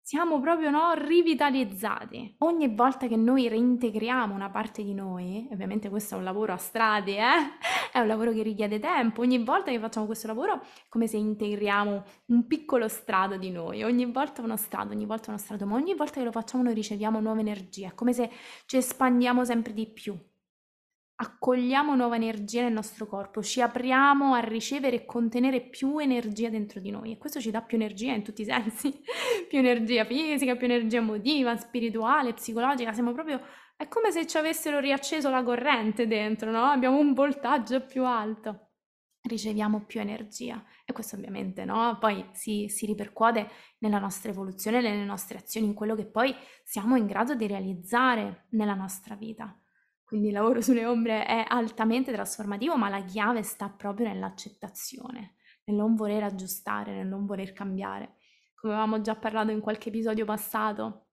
[0.00, 2.36] Siamo proprio no, rivitalizzati.
[2.38, 6.56] Ogni volta che noi reintegriamo una parte di noi, ovviamente questo è un lavoro a
[6.56, 7.50] strade, eh?
[7.92, 11.16] è un lavoro che richiede tempo, ogni volta che facciamo questo lavoro è come se
[11.16, 15.74] integriamo un piccolo strato di noi, ogni volta uno strato, ogni volta uno strato, ma
[15.74, 18.30] ogni volta che lo facciamo noi riceviamo nuova energia, è come se
[18.66, 20.16] ci espandiamo sempre di più,
[21.18, 26.78] accogliamo nuova energia nel nostro corpo, ci apriamo a ricevere e contenere più energia dentro
[26.80, 28.92] di noi e questo ci dà più energia in tutti i sensi,
[29.48, 33.40] più energia fisica, più energia emotiva, spirituale, psicologica, siamo proprio
[33.76, 36.64] è come se ci avessero riacceso la corrente dentro, no?
[36.64, 38.70] Abbiamo un voltaggio più alto.
[39.22, 40.64] riceviamo più energia.
[40.84, 41.98] E questo ovviamente no?
[41.98, 43.50] poi si, si ripercuote
[43.80, 48.46] nella nostra evoluzione, nelle nostre azioni, in quello che poi siamo in grado di realizzare
[48.50, 49.54] nella nostra vita.
[50.06, 55.76] Quindi il lavoro sulle ombre è altamente trasformativo, ma la chiave sta proprio nell'accettazione, nel
[55.76, 58.18] non voler aggiustare, nel non voler cambiare.
[58.54, 61.08] Come avevamo già parlato in qualche episodio passato,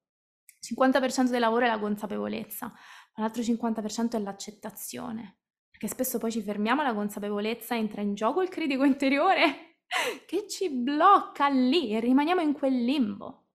[0.46, 5.40] il 50% del lavoro è la consapevolezza, ma l'altro 50% è l'accettazione.
[5.72, 9.80] Perché spesso poi ci fermiamo alla consapevolezza, entra in gioco il critico interiore
[10.28, 13.48] che ci blocca lì e rimaniamo in quel limbo.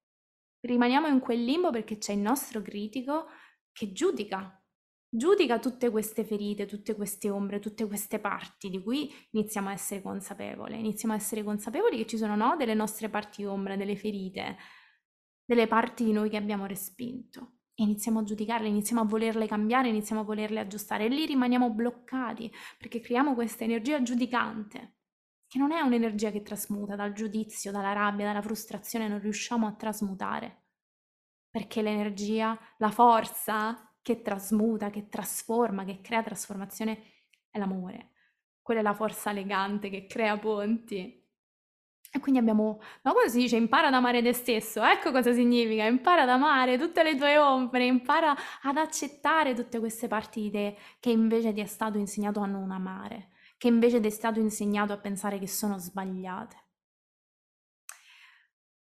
[0.62, 3.26] Rimaniamo in quel limbo perché c'è il nostro critico
[3.70, 4.57] che giudica
[5.10, 10.02] giudica tutte queste ferite, tutte queste ombre, tutte queste parti di cui iniziamo a essere
[10.02, 10.78] consapevoli.
[10.78, 14.56] Iniziamo a essere consapevoli che ci sono no, delle nostre parti ombre, delle ferite,
[15.44, 17.54] delle parti di noi che abbiamo respinto.
[17.76, 22.52] Iniziamo a giudicarle, iniziamo a volerle cambiare, iniziamo a volerle aggiustare e lì rimaniamo bloccati
[22.76, 24.96] perché creiamo questa energia giudicante,
[25.46, 29.74] che non è un'energia che trasmuta dal giudizio, dalla rabbia, dalla frustrazione, non riusciamo a
[29.74, 30.64] trasmutare.
[31.48, 37.02] Perché l'energia, la forza che trasmuta, che trasforma, che crea trasformazione
[37.50, 38.12] è l'amore.
[38.62, 41.22] Quella è la forza elegante che crea ponti.
[42.10, 45.84] E quindi abbiamo, no, come si dice, impara ad amare te stesso, ecco cosa significa,
[45.84, 50.76] impara ad amare tutte le tue ombre, impara ad accettare tutte queste parti di te
[51.00, 54.94] che invece ti è stato insegnato a non amare, che invece ti è stato insegnato
[54.94, 56.67] a pensare che sono sbagliate.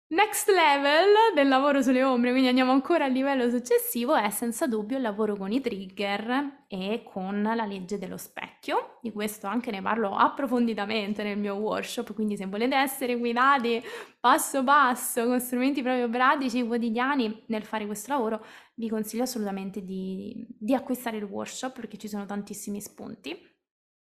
[0.09, 4.95] Next level del lavoro sulle ombre, quindi andiamo ancora al livello successivo, è senza dubbio
[4.95, 8.99] il lavoro con i trigger e con la legge dello specchio.
[9.01, 13.83] Di questo anche ne parlo approfonditamente nel mio workshop, quindi se volete essere guidati
[14.17, 20.47] passo passo con strumenti proprio pratici, quotidiani nel fare questo lavoro, vi consiglio assolutamente di,
[20.57, 23.56] di acquistare il workshop perché ci sono tantissimi spunti.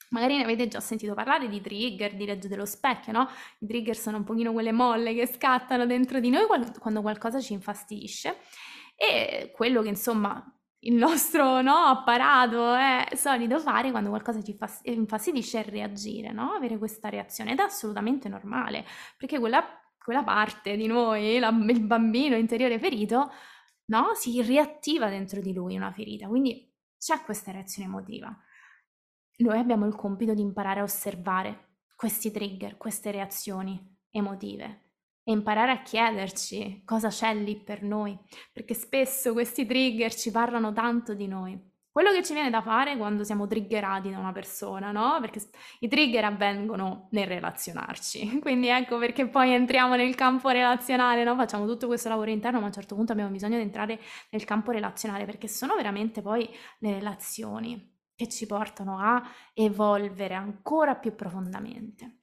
[0.10, 3.30] Magari ne avete già sentito parlare di trigger, di legge dello specchio, no?
[3.60, 6.46] I trigger sono un pochino quelle molle che scattano dentro di noi
[6.80, 8.38] quando qualcosa ci infastidisce.
[8.96, 10.44] E quello che insomma
[10.84, 16.54] il nostro no, apparato è solito fare quando qualcosa ci infastidisce è reagire, no?
[16.54, 18.86] Avere questa reazione ed è assolutamente normale,
[19.18, 19.64] perché quella,
[20.02, 23.32] quella parte di noi, la, il bambino interiore ferito,
[23.86, 24.14] no?
[24.16, 26.68] Si riattiva dentro di lui una ferita, quindi
[26.98, 28.36] c'è questa reazione emotiva
[29.44, 34.90] noi abbiamo il compito di imparare a osservare questi trigger, queste reazioni emotive
[35.24, 38.18] e imparare a chiederci cosa c'è lì per noi,
[38.52, 41.68] perché spesso questi trigger ci parlano tanto di noi.
[41.92, 45.18] Quello che ci viene da fare quando siamo triggerati da una persona, no?
[45.20, 45.42] Perché
[45.80, 48.40] i trigger avvengono nel relazionarci.
[48.42, 51.36] Quindi ecco perché poi entriamo nel campo relazionale, no?
[51.36, 54.00] Facciamo tutto questo lavoro interno, ma a un certo punto abbiamo bisogno di entrare
[54.30, 56.50] nel campo relazionale perché sono veramente poi
[56.80, 62.18] le relazioni che ci portano a evolvere ancora più profondamente.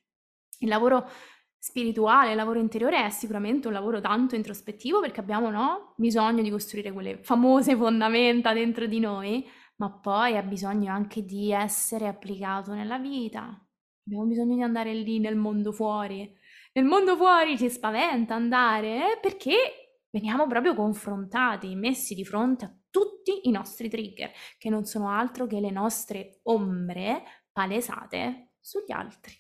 [0.59, 1.09] Il lavoro
[1.59, 6.50] spirituale, il lavoro interiore è sicuramente un lavoro tanto introspettivo perché abbiamo no, bisogno di
[6.50, 12.74] costruire quelle famose fondamenta dentro di noi, ma poi ha bisogno anche di essere applicato
[12.74, 13.59] nella vita.
[14.06, 16.30] Abbiamo bisogno di andare lì nel mondo fuori.
[16.74, 23.46] Nel mondo fuori ci spaventa andare perché veniamo proprio confrontati, messi di fronte a tutti
[23.46, 29.35] i nostri trigger, che non sono altro che le nostre ombre palesate sugli altri.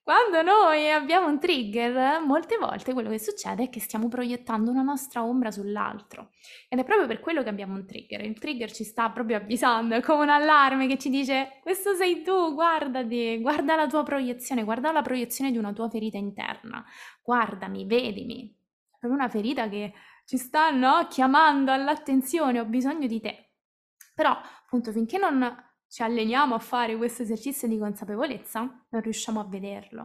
[0.00, 4.82] Quando noi abbiamo un trigger, molte volte quello che succede è che stiamo proiettando una
[4.82, 6.30] nostra ombra sull'altro.
[6.68, 8.24] Ed è proprio per quello che abbiamo un trigger.
[8.24, 12.22] Il trigger ci sta proprio avvisando, è come un allarme che ci dice: Questo sei
[12.22, 16.84] tu, guardati, guarda la tua proiezione, guarda la proiezione di una tua ferita interna.
[17.24, 18.48] Guardami, vedimi.
[18.48, 19.92] È proprio una ferita che
[20.28, 23.52] ci stanno chiamando all'attenzione, ho bisogno di te.
[24.14, 25.56] Però, appunto, finché non
[25.88, 28.60] ci alleniamo a fare questo esercizio di consapevolezza,
[28.90, 30.02] non riusciamo a vederlo.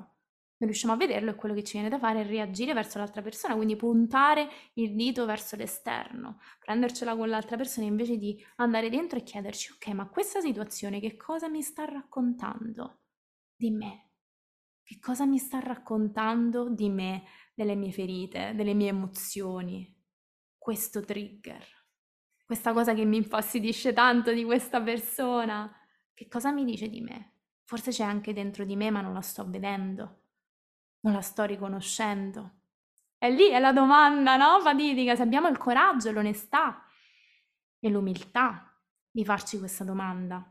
[0.59, 3.21] Non riusciamo a vederlo e quello che ci viene da fare è reagire verso l'altra
[3.21, 9.19] persona, quindi puntare il dito verso l'esterno, prendercela con l'altra persona invece di andare dentro
[9.19, 13.01] e chiederci, ok, ma questa situazione che cosa mi sta raccontando
[13.57, 14.11] di me?
[14.83, 19.93] Che cosa mi sta raccontando di me, delle mie ferite, delle mie emozioni?
[20.63, 21.61] Questo trigger,
[22.45, 25.69] questa cosa che mi infastidisce tanto di questa persona,
[26.13, 27.33] che cosa mi dice di me?
[27.65, 30.21] Forse c'è anche dentro di me, ma non la sto vedendo,
[31.01, 32.59] non la sto riconoscendo.
[33.17, 34.61] E lì è la domanda, no?
[34.61, 36.85] Fatidica, se abbiamo il coraggio, l'onestà
[37.77, 38.73] e l'umiltà
[39.11, 40.49] di farci questa domanda.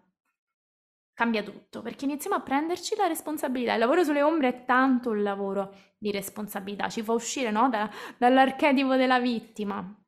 [1.14, 3.72] Cambia tutto, perché iniziamo a prenderci la responsabilità.
[3.72, 7.70] Il lavoro sulle ombre è tanto un lavoro di responsabilità, ci fa uscire no?
[7.70, 10.01] da, dall'archetipo della vittima,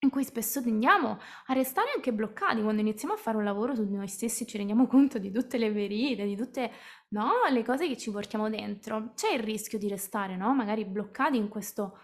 [0.00, 3.84] in cui spesso tendiamo a restare anche bloccati quando iniziamo a fare un lavoro su
[3.84, 6.70] noi stessi ci rendiamo conto di tutte le ferite, di tutte
[7.08, 9.12] no, le cose che ci portiamo dentro.
[9.14, 10.54] C'è il rischio di restare, no?
[10.54, 11.98] Magari bloccati in questo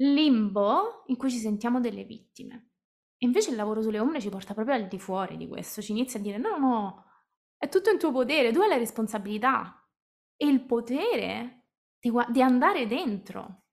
[0.00, 2.70] limbo in cui ci sentiamo delle vittime.
[3.16, 5.92] E invece il lavoro sulle ombre ci porta proprio al di fuori di questo, ci
[5.92, 7.04] inizia a dire no, no,
[7.56, 9.84] è tutto in tuo potere, tu hai la responsabilità
[10.36, 11.64] e il potere
[11.98, 13.64] di, di andare dentro,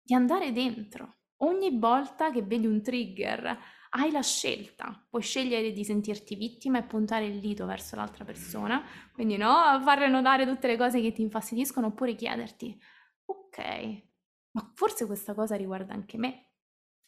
[0.00, 1.16] di andare dentro.
[1.44, 3.58] Ogni volta che vedi un trigger
[3.90, 8.82] hai la scelta, puoi scegliere di sentirti vittima e puntare il dito verso l'altra persona,
[9.12, 9.52] quindi no,
[9.82, 12.80] farle notare tutte le cose che ti infastidiscono oppure chiederti,
[13.26, 14.02] ok,
[14.52, 16.53] ma forse questa cosa riguarda anche me.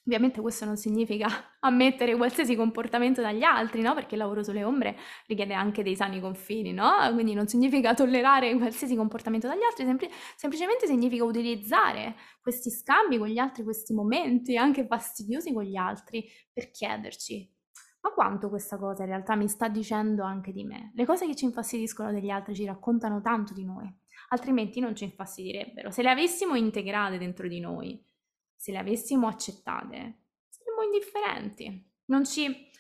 [0.07, 1.29] Ovviamente questo non significa
[1.61, 3.93] ammettere qualsiasi comportamento dagli altri, no?
[3.93, 6.93] Perché il lavoro sulle ombre richiede anche dei sani confini, no?
[7.13, 13.27] Quindi non significa tollerare qualsiasi comportamento dagli altri, sempl- semplicemente significa utilizzare questi scambi con
[13.27, 17.53] gli altri, questi momenti anche fastidiosi con gli altri per chiederci
[18.07, 20.93] ma quanto questa cosa in realtà mi sta dicendo anche di me?
[20.95, 23.93] Le cose che ci infastidiscono degli altri ci raccontano tanto di noi,
[24.29, 25.91] altrimenti non ci infastidirebbero.
[25.91, 28.01] Se le avessimo integrate dentro di noi,
[28.57, 31.93] se le avessimo accettate, saremmo indifferenti.
[32.07, 32.71] Non ci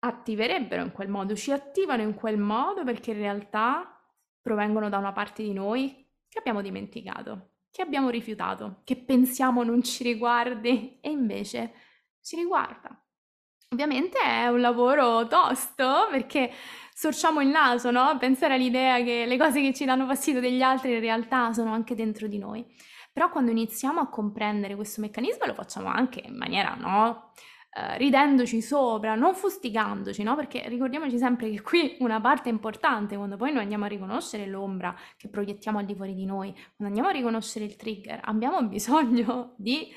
[0.00, 4.00] attiverebbero in quel modo, ci attivano in quel modo perché in realtà
[4.40, 9.82] provengono da una parte di noi che abbiamo dimenticato, che abbiamo rifiutato, che pensiamo non
[9.82, 11.74] ci riguardi e invece
[12.20, 12.96] ci riguarda.
[13.70, 16.52] Ovviamente è un lavoro tosto perché
[16.92, 18.16] sorciamo il naso, no?
[18.18, 21.94] Pensare all'idea che le cose che ci danno fastidio degli altri in realtà sono anche
[21.94, 22.64] dentro di noi.
[23.12, 27.32] Però quando iniziamo a comprendere questo meccanismo lo facciamo anche in maniera, no?
[27.74, 30.34] Uh, ridendoci sopra, non fustigandoci, no?
[30.34, 34.94] Perché ricordiamoci sempre che qui una parte importante, quando poi noi andiamo a riconoscere l'ombra
[35.16, 39.54] che proiettiamo al di fuori di noi, quando andiamo a riconoscere il trigger, abbiamo bisogno
[39.58, 39.88] di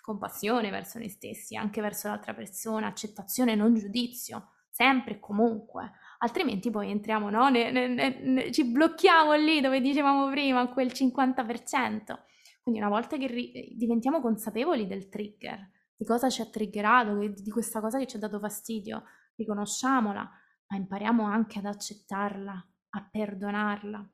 [0.00, 5.92] compassione verso noi stessi, anche verso l'altra persona, accettazione, non giudizio, sempre e comunque.
[6.18, 7.48] Altrimenti poi entriamo, no?
[7.48, 12.18] Ne, ne, ne, ci blocchiamo lì dove dicevamo prima, quel 50%.
[12.64, 17.50] Quindi una volta che ri- diventiamo consapevoli del trigger, di cosa ci ha triggerato, di
[17.50, 20.22] questa cosa che ci ha dato fastidio, riconosciamola,
[20.68, 24.10] ma impariamo anche ad accettarla, a perdonarla.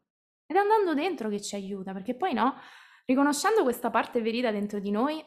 [0.47, 2.57] Ed è andando dentro che ci aiuta, perché poi no,
[3.05, 5.25] riconoscendo questa parte verita dentro di noi,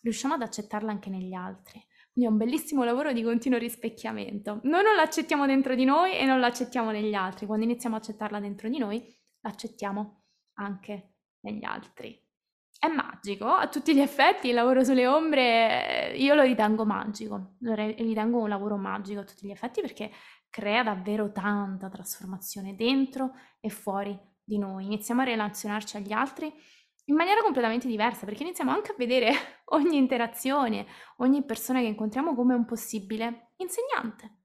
[0.00, 1.78] riusciamo ad accettarla anche negli altri.
[2.10, 4.60] Quindi è un bellissimo lavoro di continuo rispecchiamento.
[4.62, 7.44] Noi non l'accettiamo dentro di noi e non l'accettiamo negli altri.
[7.44, 12.18] Quando iniziamo a accettarla dentro di noi, l'accettiamo anche negli altri
[12.82, 14.48] è magico a tutti gli effetti.
[14.48, 19.24] Il lavoro sulle ombre eh, io lo ritengo magico, lo ritengo un lavoro magico a
[19.24, 20.10] tutti gli effetti perché
[20.50, 24.86] crea davvero tanta trasformazione dentro e fuori di noi.
[24.86, 26.52] Iniziamo a relazionarci agli altri
[27.04, 29.30] in maniera completamente diversa perché iniziamo anche a vedere
[29.76, 30.84] ogni interazione,
[31.18, 34.38] ogni persona che incontriamo come un possibile insegnante.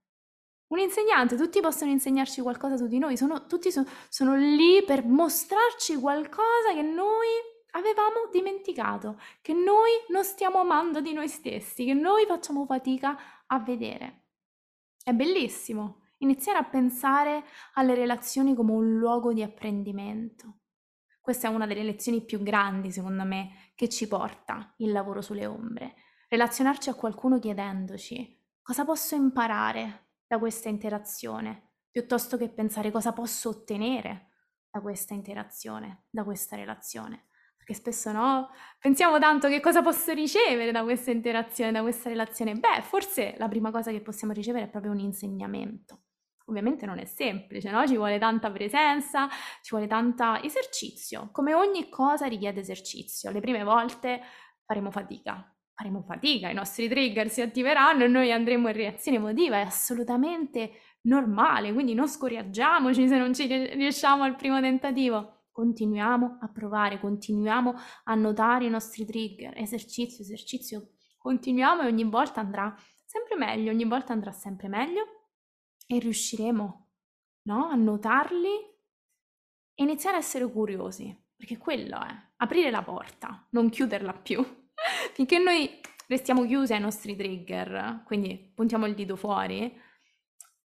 [0.67, 5.03] Un insegnante, tutti possono insegnarci qualcosa su di noi, sono, tutti so, sono lì per
[5.03, 11.93] mostrarci qualcosa che noi avevamo dimenticato, che noi non stiamo amando di noi stessi, che
[11.93, 14.25] noi facciamo fatica a vedere.
[15.03, 20.59] È bellissimo iniziare a pensare alle relazioni come un luogo di apprendimento.
[21.21, 25.45] Questa è una delle lezioni più grandi, secondo me, che ci porta il lavoro sulle
[25.45, 25.95] ombre.
[26.29, 33.49] Relazionarci a qualcuno chiedendoci cosa posso imparare da questa interazione, piuttosto che pensare cosa posso
[33.49, 34.31] ottenere
[34.69, 37.26] da questa interazione, da questa relazione
[37.67, 38.49] che spesso no,
[38.79, 42.53] pensiamo tanto che cosa posso ricevere da questa interazione, da questa relazione.
[42.53, 46.03] Beh, forse la prima cosa che possiamo ricevere è proprio un insegnamento.
[46.45, 47.85] Ovviamente non è semplice, no?
[47.85, 49.27] Ci vuole tanta presenza,
[49.61, 51.27] ci vuole tanta esercizio.
[51.33, 53.31] Come ogni cosa richiede esercizio.
[53.31, 54.21] Le prime volte
[54.65, 59.57] faremo fatica, faremo fatica, i nostri trigger si attiveranno e noi andremo in reazione emotiva,
[59.57, 66.49] è assolutamente normale, quindi non scoraggiamoci se non ci riusciamo al primo tentativo continuiamo a
[66.49, 73.35] provare, continuiamo a notare i nostri trigger, esercizio, esercizio, continuiamo e ogni volta andrà sempre
[73.37, 75.03] meglio, ogni volta andrà sempre meglio
[75.87, 76.89] e riusciremo
[77.45, 78.55] no, a notarli
[79.73, 84.45] e iniziare a essere curiosi, perché quello è aprire la porta, non chiuderla più.
[85.13, 89.75] Finché noi restiamo chiusi ai nostri trigger, quindi puntiamo il dito fuori,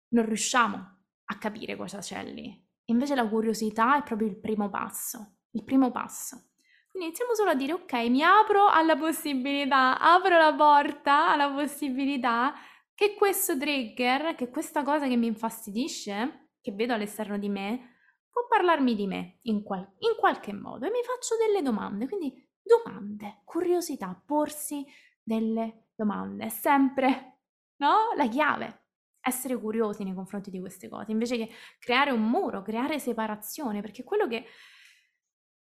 [0.09, 0.75] non riusciamo
[1.23, 2.62] a capire cosa c'è lì.
[2.85, 6.49] Invece la curiosità è proprio il primo passo, il primo passo.
[6.89, 12.53] Quindi iniziamo solo a dire ok, mi apro alla possibilità, apro la porta alla possibilità
[12.93, 17.97] che questo trigger, che questa cosa che mi infastidisce, che vedo all'esterno di me,
[18.29, 22.07] può parlarmi di me in, qual- in qualche modo e mi faccio delle domande.
[22.07, 24.85] Quindi domande, curiosità, porsi
[25.21, 27.39] delle domande, è sempre
[27.77, 28.13] no?
[28.15, 28.82] la chiave.
[29.25, 31.49] Essere curiosi nei confronti di queste cose, invece che
[31.79, 34.45] creare un muro, creare separazione, perché quello che,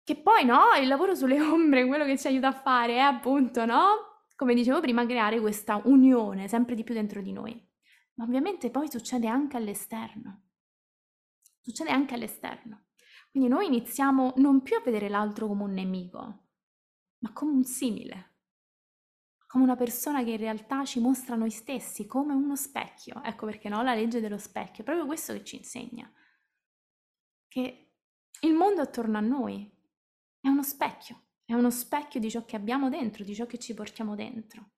[0.03, 3.65] che poi, no, il lavoro sulle ombre, quello che ci aiuta a fare è appunto,
[3.65, 4.25] no?
[4.35, 7.69] Come dicevo prima, creare questa unione sempre di più dentro di noi.
[8.15, 10.43] Ma ovviamente poi succede anche all'esterno.
[11.59, 12.85] Succede anche all'esterno.
[13.29, 16.47] Quindi noi iniziamo non più a vedere l'altro come un nemico,
[17.19, 18.30] ma come un simile,
[19.51, 23.21] come una persona che in realtà ci mostra noi stessi, come uno specchio.
[23.21, 26.09] Ecco perché no, la legge dello specchio, è proprio questo che ci insegna,
[27.49, 27.91] che
[28.39, 29.69] il mondo attorno a noi
[30.39, 33.73] è uno specchio, è uno specchio di ciò che abbiamo dentro, di ciò che ci
[33.73, 34.69] portiamo dentro.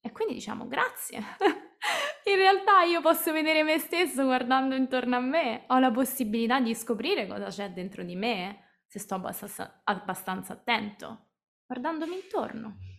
[0.00, 1.18] E quindi diciamo grazie.
[2.26, 6.74] in realtà io posso vedere me stesso guardando intorno a me, ho la possibilità di
[6.74, 11.28] scoprire cosa c'è dentro di me se sto abbastanza, abbastanza attento,
[11.64, 12.95] guardandomi intorno.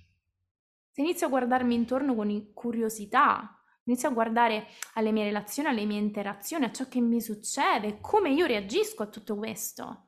[0.97, 5.99] Se inizio a guardarmi intorno con curiosità, inizio a guardare alle mie relazioni, alle mie
[5.99, 10.07] interazioni, a ciò che mi succede, come io reagisco a tutto questo,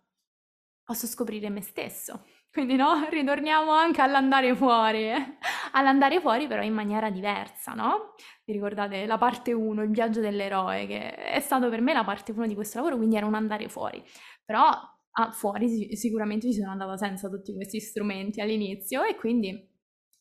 [0.83, 2.25] posso scoprire me stesso.
[2.51, 5.37] Quindi no, ritorniamo anche all'andare fuori, eh?
[5.73, 8.15] all'andare fuori però in maniera diversa, no?
[8.43, 12.31] Vi ricordate la parte 1, il viaggio dell'eroe, che è stato per me la parte
[12.31, 14.03] 1 di questo lavoro, quindi era un andare fuori.
[14.43, 19.68] Però ah, fuori sicuramente ci sono andata senza tutti questi strumenti all'inizio e quindi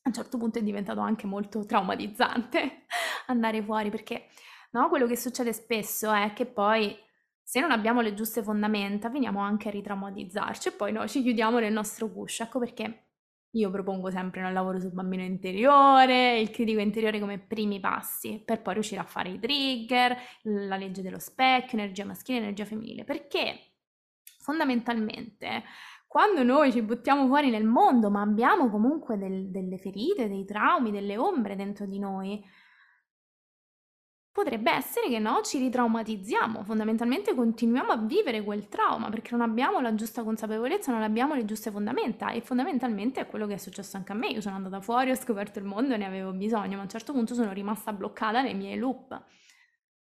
[0.08, 2.86] a un certo punto è diventato anche molto traumatizzante
[3.26, 4.28] andare fuori perché
[4.72, 6.96] no, quello che succede spesso è che poi
[7.42, 11.58] se non abbiamo le giuste fondamenta, veniamo anche a ritraumatizzarci e poi no, ci chiudiamo
[11.58, 12.42] nel nostro guscio.
[12.42, 13.06] Ecco perché
[13.52, 18.60] io propongo sempre nel lavoro sul bambino interiore, il critico interiore come primi passi, per
[18.60, 23.76] poi riuscire a fare i trigger, la legge dello specchio, energia maschile, energia femminile, perché
[24.40, 25.64] fondamentalmente
[26.08, 30.90] quando noi ci buttiamo fuori nel mondo, ma abbiamo comunque del, delle ferite, dei traumi,
[30.90, 32.42] delle ombre dentro di noi,
[34.32, 39.80] potrebbe essere che no, ci ritraumatizziamo, fondamentalmente continuiamo a vivere quel trauma perché non abbiamo
[39.80, 43.96] la giusta consapevolezza, non abbiamo le giuste fondamenta e fondamentalmente è quello che è successo
[43.96, 44.28] anche a me.
[44.28, 46.88] Io sono andata fuori, ho scoperto il mondo e ne avevo bisogno, ma a un
[46.88, 49.20] certo punto sono rimasta bloccata nei miei loop.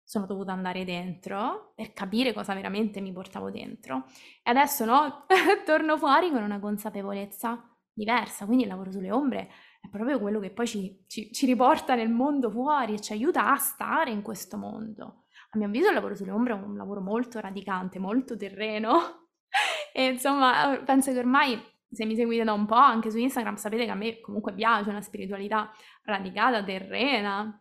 [0.05, 4.05] Sono dovuta andare dentro per capire cosa veramente mi portavo dentro
[4.43, 5.25] e adesso no,
[5.65, 9.51] torno fuori con una consapevolezza diversa, quindi il lavoro sulle ombre
[9.81, 13.51] è proprio quello che poi ci, ci, ci, riporta nel mondo fuori e ci aiuta
[13.53, 15.25] a stare in questo mondo.
[15.51, 19.29] A mio avviso il lavoro sulle ombre è un lavoro molto radicante, molto terreno
[19.93, 21.61] e insomma penso che ormai
[21.95, 24.91] se mi seguite da un po' anche su Instagram sapete che a me comunque piace
[24.91, 25.71] una spiritualità
[26.03, 27.59] radicata, terrena.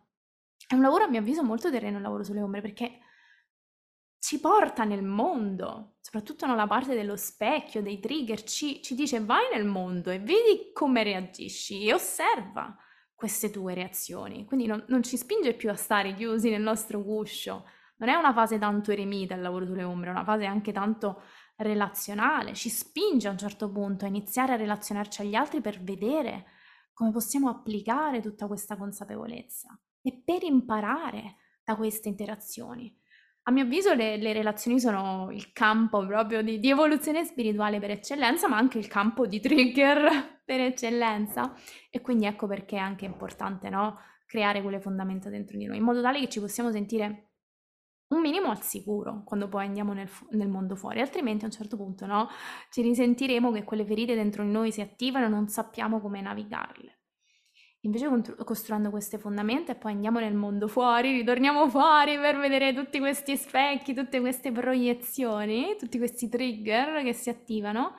[0.66, 3.00] È un lavoro a mio avviso molto terreno il lavoro sulle ombre perché
[4.24, 9.44] ci porta nel mondo, soprattutto nella parte dello specchio, dei trigger, ci, ci dice vai
[9.52, 12.74] nel mondo e vedi come reagisci e osserva
[13.14, 14.46] queste tue reazioni.
[14.46, 17.66] Quindi non, non, ci spinge più a stare chiusi nel nostro guscio.
[17.96, 21.20] Non è una fase tanto eremita il lavoro sulle ombre, è una fase anche tanto
[21.56, 22.54] relazionale.
[22.54, 26.46] Ci spinge a un certo punto a iniziare a relazionarci agli altri per vedere
[26.94, 32.94] come possiamo applicare tutta questa consapevolezza e per imparare da queste interazioni.
[33.46, 37.90] A mio avviso le, le relazioni sono il campo proprio di, di evoluzione spirituale per
[37.90, 41.54] eccellenza, ma anche il campo di trigger per eccellenza.
[41.90, 43.98] E quindi ecco perché è anche importante, no?
[44.26, 47.30] Creare quelle fondamenta dentro di noi, in modo tale che ci possiamo sentire
[48.08, 51.76] un minimo al sicuro quando poi andiamo nel, nel, mondo fuori, altrimenti a un certo
[51.76, 52.28] punto no,
[52.70, 56.93] ci risentiremo che quelle ferite dentro di noi si attivano e non sappiamo come navigarle.
[57.84, 58.08] Invece
[58.44, 63.36] costruendo queste fondamenta e poi andiamo nel mondo fuori, ritorniamo fuori per vedere tutti questi
[63.36, 67.96] specchi, tutte queste proiezioni, tutti questi trigger che si attivano,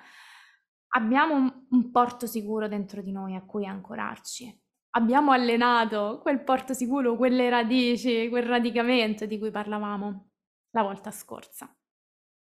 [0.95, 4.59] abbiamo un, porto sicuro dentro di noi a cui ancorarci.
[4.95, 10.29] Abbiamo allenato quel porto sicuro, quelle radici, quel radicamento di cui parlavamo
[10.71, 11.71] la volta scorsa.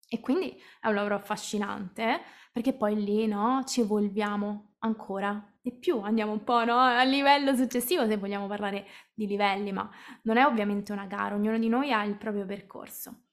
[0.10, 2.22] E quindi è un lavoro affascinante,
[2.52, 7.54] perché poi lì no, ci evolviamo ancora di più, andiamo un po' no, a livello
[7.56, 9.90] successivo se vogliamo parlare di livelli, ma
[10.24, 13.24] non è ovviamente una gara, ognuno di noi ha il proprio percorso.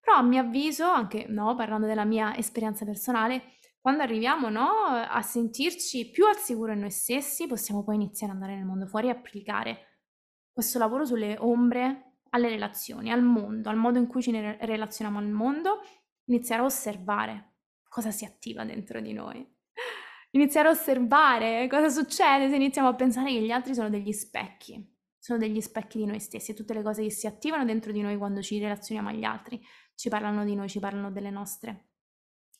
[0.00, 5.22] Però a mio avviso, anche no, parlando della mia esperienza personale, quando arriviamo no, a
[5.22, 9.08] sentirci più al sicuro in noi stessi, possiamo poi iniziare ad andare nel mondo fuori
[9.08, 9.78] e applicare
[10.52, 15.28] questo lavoro sulle ombre alle relazioni, al mondo, al modo in cui ci relazioniamo al
[15.28, 15.80] mondo,
[16.24, 17.52] iniziare a osservare
[17.88, 19.53] cosa si attiva dentro di noi
[20.34, 24.92] iniziare a osservare cosa succede se iniziamo a pensare che gli altri sono degli specchi,
[25.18, 28.02] sono degli specchi di noi stessi e tutte le cose che si attivano dentro di
[28.02, 29.60] noi quando ci relazioniamo agli altri
[29.94, 31.90] ci parlano di noi, ci parlano delle nostre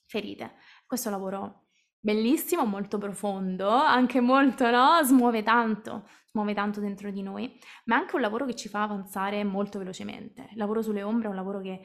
[0.07, 0.55] ferite.
[0.87, 1.67] Questo lavoro
[1.99, 5.03] bellissimo, molto profondo, anche molto, no?
[5.03, 8.83] Smuove tanto, smuove tanto dentro di noi, ma è anche un lavoro che ci fa
[8.83, 10.49] avanzare molto velocemente.
[10.51, 11.81] Il lavoro sulle ombre è un lavoro che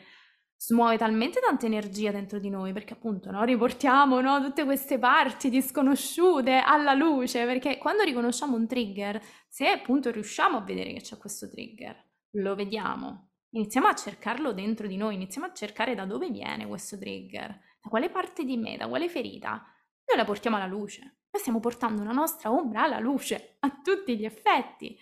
[0.62, 5.50] smuove talmente tanta energia dentro di noi, perché appunto no, riportiamo no, tutte queste parti
[5.50, 11.18] disconosciute alla luce, perché quando riconosciamo un trigger, se appunto riusciamo a vedere che c'è
[11.18, 11.96] questo trigger,
[12.32, 16.98] lo vediamo, iniziamo a cercarlo dentro di noi, iniziamo a cercare da dove viene questo
[16.98, 17.48] trigger,
[17.82, 19.64] da quale parte di me, da quale ferita,
[20.10, 21.02] noi la portiamo alla luce.
[21.32, 24.98] Noi stiamo portando una nostra ombra alla luce, a tutti gli effetti.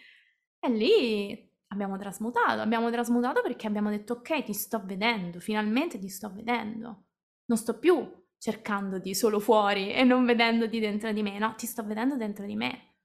[0.59, 6.09] E lì abbiamo trasmutato, abbiamo trasmutato perché abbiamo detto ok, ti sto vedendo, finalmente ti
[6.09, 7.05] sto vedendo.
[7.45, 11.83] Non sto più cercandoti solo fuori e non vedendoti dentro di me, no, ti sto
[11.83, 12.95] vedendo dentro di me.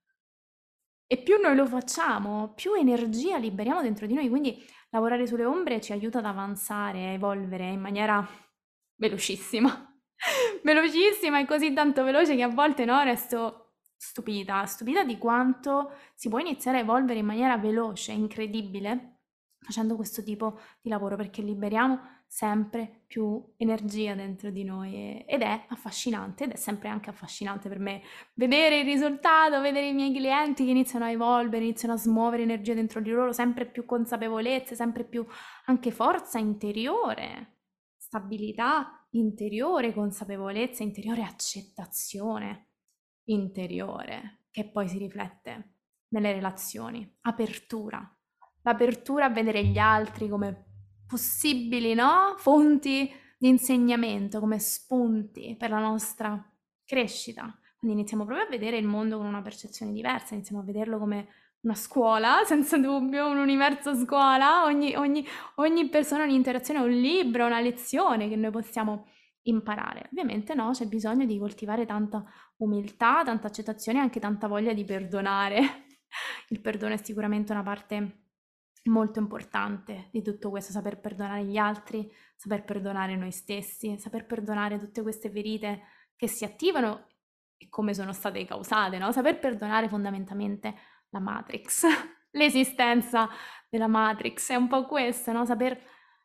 [1.06, 5.80] E più noi lo facciamo, più energia liberiamo dentro di noi, quindi lavorare sulle ombre
[5.80, 8.26] ci aiuta ad avanzare, a evolvere in maniera
[8.96, 9.88] velocissima.
[10.62, 13.61] velocissima e così tanto veloce che a volte no, resto
[14.02, 19.20] stupita, stupita di quanto si può iniziare a evolvere in maniera veloce, incredibile,
[19.60, 25.66] facendo questo tipo di lavoro, perché liberiamo sempre più energia dentro di noi ed è
[25.68, 28.02] affascinante ed è sempre anche affascinante per me
[28.34, 32.74] vedere il risultato, vedere i miei clienti che iniziano a evolvere, iniziano a smuovere energia
[32.74, 35.24] dentro di loro, sempre più consapevolezze, sempre più
[35.66, 37.58] anche forza interiore,
[37.96, 42.71] stabilità interiore, consapevolezza interiore, accettazione
[43.24, 45.74] interiore che poi si riflette
[46.08, 48.00] nelle relazioni, apertura,
[48.62, 50.66] l'apertura a vedere gli altri come
[51.06, 52.34] possibili no?
[52.36, 56.40] fonti di insegnamento, come spunti per la nostra
[56.84, 57.58] crescita.
[57.76, 61.28] Quindi iniziamo proprio a vedere il mondo con una percezione diversa, iniziamo a vederlo come
[61.62, 67.60] una scuola, senza dubbio, un universo scuola, ogni, ogni, ogni persona un'interazione, un libro, una
[67.60, 69.06] lezione che noi possiamo
[69.42, 70.08] imparare.
[70.10, 72.24] Ovviamente no, c'è bisogno di coltivare tanta
[72.56, 75.86] umiltà, tanta accettazione e anche tanta voglia di perdonare.
[76.48, 78.18] Il perdono è sicuramente una parte
[78.84, 84.78] molto importante di tutto questo, saper perdonare gli altri, saper perdonare noi stessi, saper perdonare
[84.78, 85.82] tutte queste ferite
[86.16, 87.06] che si attivano
[87.56, 89.12] e come sono state causate, no?
[89.12, 90.74] Saper perdonare fondamentalmente
[91.10, 91.86] la Matrix,
[92.32, 93.28] l'esistenza
[93.68, 95.44] della Matrix è un po' questo, no?
[95.44, 95.80] Saper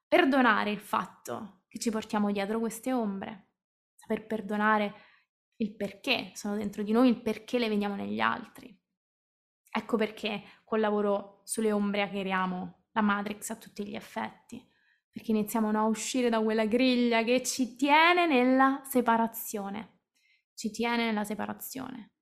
[0.07, 3.49] perdonare il fatto che ci portiamo dietro queste ombre,
[3.95, 4.93] saper perdonare
[5.57, 8.75] il perché sono dentro di noi, il perché le vediamo negli altri.
[9.69, 14.65] Ecco perché col lavoro sulle ombre hackeriamo la Matrix a tutti gli effetti,
[15.11, 20.01] perché iniziamo a uscire da quella griglia che ci tiene nella separazione,
[20.53, 22.13] ci tiene nella separazione.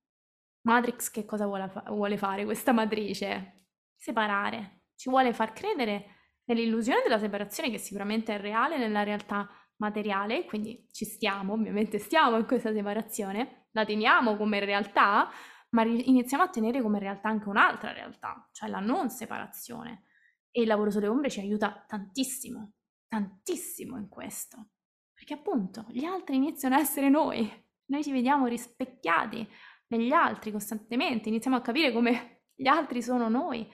[0.62, 3.68] Matrix che cosa vuole fare questa matrice?
[3.96, 6.15] Separare, ci vuole far credere
[6.46, 12.38] nell'illusione della separazione che sicuramente è reale nella realtà materiale, quindi ci stiamo, ovviamente stiamo
[12.38, 15.30] in questa separazione, la teniamo come realtà,
[15.70, 20.06] ma iniziamo a tenere come realtà anche un'altra realtà, cioè la non separazione.
[20.52, 22.76] E il lavoro sulle ombre ci aiuta tantissimo,
[23.10, 24.70] tantissimo in questo,
[25.14, 27.52] perché appunto gli altri iniziano a essere noi,
[27.88, 29.46] noi ci vediamo rispecchiati
[29.88, 33.70] negli altri costantemente, iniziamo a capire come gli altri sono noi,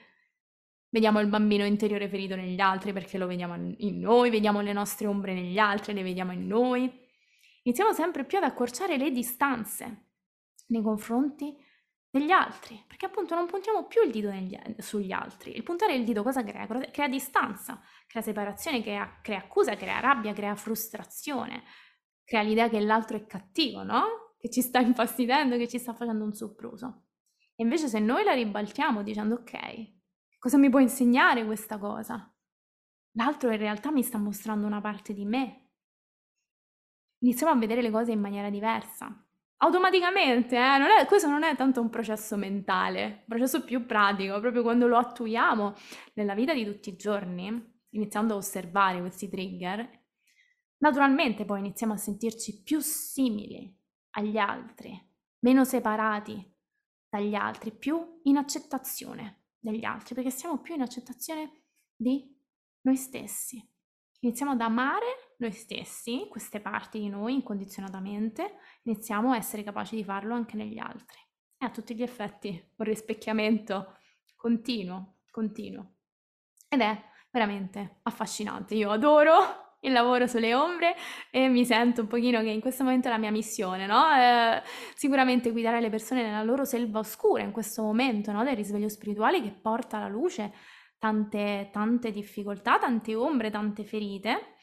[0.92, 5.06] Vediamo il bambino interiore ferito negli altri perché lo vediamo in noi, vediamo le nostre
[5.06, 6.82] ombre negli altri, le vediamo in noi.
[7.62, 10.08] Iniziamo sempre più ad accorciare le distanze
[10.66, 11.56] nei confronti
[12.10, 15.56] degli altri, perché appunto non puntiamo più il dito negli, sugli altri.
[15.56, 16.66] Il puntare il dito cosa crea?
[16.66, 21.62] Crea distanza, crea separazione, crea, crea accusa, crea rabbia, crea frustrazione,
[22.22, 24.34] crea l'idea che l'altro è cattivo, no?
[24.38, 27.04] Che ci sta infastidendo, che ci sta facendo un sopruso.
[27.56, 30.00] E invece se noi la ribaltiamo dicendo ok,
[30.42, 32.28] Cosa mi può insegnare questa cosa?
[33.12, 35.68] L'altro in realtà mi sta mostrando una parte di me.
[37.18, 39.24] Iniziamo a vedere le cose in maniera diversa.
[39.58, 40.78] Automaticamente, eh?
[40.78, 44.88] non è, questo non è tanto un processo mentale, un processo più pratico, proprio quando
[44.88, 45.74] lo attuiamo
[46.14, 49.88] nella vita di tutti i giorni, iniziando a osservare questi trigger,
[50.78, 53.72] naturalmente poi iniziamo a sentirci più simili
[54.16, 54.92] agli altri,
[55.44, 56.52] meno separati
[57.08, 61.62] dagli altri, più in accettazione degli altri, perché siamo più in accettazione
[61.94, 62.36] di
[62.82, 63.64] noi stessi.
[64.20, 70.04] Iniziamo ad amare noi stessi, queste parti di noi incondizionatamente, iniziamo a essere capaci di
[70.04, 71.18] farlo anche negli altri.
[71.56, 73.98] E a tutti gli effetti un rispecchiamento
[74.36, 75.94] continuo, continuo.
[76.68, 78.74] Ed è veramente affascinante.
[78.74, 80.94] Io adoro il lavoro sulle ombre
[81.30, 84.04] e mi sento un pochino che in questo momento è la mia missione, no?
[84.14, 84.62] Eh,
[84.94, 88.44] sicuramente guidare le persone nella loro selva oscura in questo momento, no?
[88.44, 90.52] Del risveglio spirituale che porta alla luce
[90.98, 94.54] tante, tante difficoltà, tante ombre, tante ferite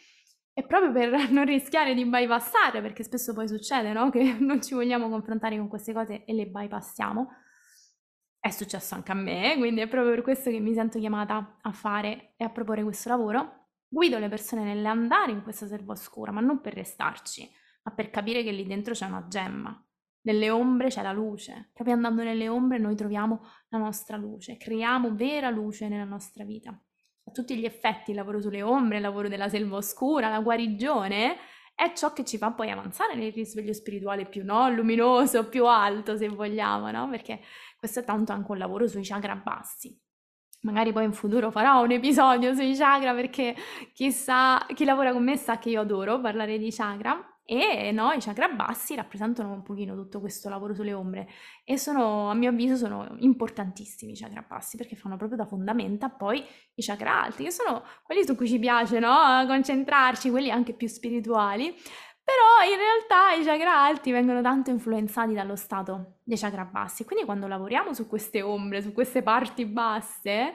[0.54, 4.10] E proprio per non rischiare di bypassare, perché spesso poi succede, no?
[4.10, 7.28] Che non ci vogliamo confrontare con queste cose e le bypassiamo.
[8.40, 11.72] È successo anche a me, quindi è proprio per questo che mi sento chiamata a
[11.72, 13.59] fare e a proporre questo lavoro.
[13.92, 17.52] Guido le persone nell'andare in questa selva oscura, ma non per restarci,
[17.84, 19.84] ma per capire che lì dentro c'è una gemma.
[20.22, 21.72] Nelle ombre c'è la luce.
[21.74, 26.70] Proprio andando nelle ombre noi troviamo la nostra luce, creiamo vera luce nella nostra vita.
[26.70, 31.38] A tutti gli effetti il lavoro sulle ombre, il lavoro della selva oscura, la guarigione
[31.74, 34.70] è ciò che ci fa poi avanzare nel risveglio spirituale più no?
[34.70, 37.10] luminoso, più alto se vogliamo, no?
[37.10, 37.42] Perché
[37.78, 39.98] questo è tanto anche un lavoro sui chakra bassi.
[40.62, 43.56] Magari poi in futuro farò un episodio sui chakra perché
[43.94, 48.20] chissà chi lavora con me sa che io adoro parlare di chakra e no, i
[48.20, 51.28] chakra bassi rappresentano un pochino tutto questo lavoro sulle ombre
[51.64, 56.10] e sono, a mio avviso, sono importantissimi i chakra bassi perché fanno proprio da fondamenta
[56.10, 56.46] poi
[56.76, 59.16] i chakra alti, che sono quelli su cui ci piace, no?
[59.48, 61.74] Concentrarci, quelli anche più spirituali.
[62.30, 67.04] Però in realtà i chakra alti vengono tanto influenzati dallo stato dei chakra bassi.
[67.04, 70.54] Quindi quando lavoriamo su queste ombre, su queste parti basse,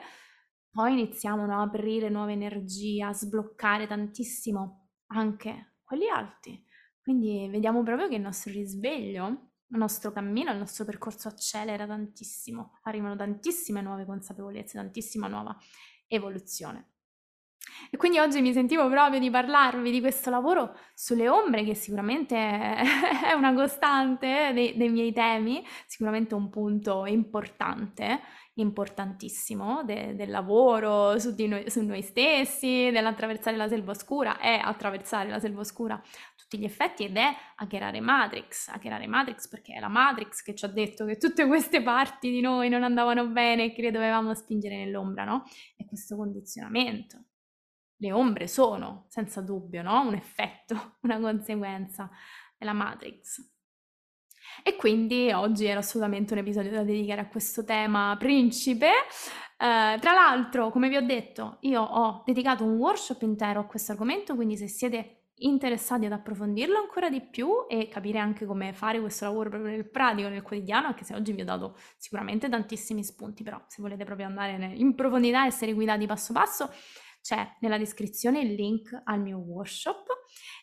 [0.71, 6.63] poi iniziamo no, a aprire nuove energie, a sbloccare tantissimo anche quelli alti.
[7.01, 9.27] Quindi vediamo proprio che il nostro risveglio,
[9.67, 15.53] il nostro cammino, il nostro percorso accelera tantissimo, arrivano tantissime nuove consapevolezze, tantissima nuova
[16.07, 16.94] evoluzione.
[17.89, 22.35] E quindi oggi mi sentivo proprio di parlarvi di questo lavoro sulle ombre, che sicuramente
[22.35, 28.21] è una costante dei, dei miei temi, sicuramente un punto importante
[28.57, 35.29] importantissimo de- del lavoro su, noi, su noi stessi, dell'attraversare la selva oscura, è attraversare
[35.29, 36.01] la selva oscura
[36.45, 40.63] tutti gli effetti ed è hackerare Matrix, hackerare Matrix perché è la Matrix che ci
[40.65, 44.33] ha detto che tutte queste parti di noi non andavano bene e che le dovevamo
[44.33, 45.43] spingere nell'ombra, no?
[45.75, 47.23] E questo condizionamento.
[47.97, 50.01] Le ombre sono, senza dubbio, no?
[50.01, 52.09] Un effetto, una conseguenza
[52.57, 53.53] della Matrix.
[54.63, 58.87] E quindi oggi era assolutamente un episodio da dedicare a questo tema principe.
[58.87, 63.91] Eh, tra l'altro, come vi ho detto, io ho dedicato un workshop intero a questo
[63.91, 69.01] argomento, quindi se siete interessati ad approfondirlo ancora di più e capire anche come fare
[69.01, 73.03] questo lavoro proprio nel pratico, nel quotidiano, anche se oggi vi ho dato sicuramente tantissimi
[73.03, 76.71] spunti, però se volete proprio andare in profondità e essere guidati passo passo,
[77.25, 80.05] c'è nella descrizione il link al mio workshop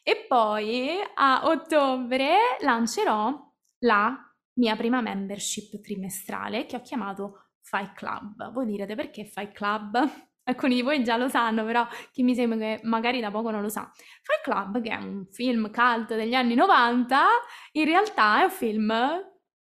[0.05, 3.37] e poi a ottobre lancerò
[3.81, 4.17] la
[4.61, 8.53] mia prima membership trimestrale che ho chiamato Fight Club.
[8.53, 10.09] Voi direte perché Fight Club?
[10.45, 13.69] Alcuni di voi già lo sanno, però chi mi segue magari da poco non lo
[13.69, 13.91] sa.
[14.23, 17.25] Fight Club, che è un film cult degli anni 90,
[17.73, 18.93] in realtà è un film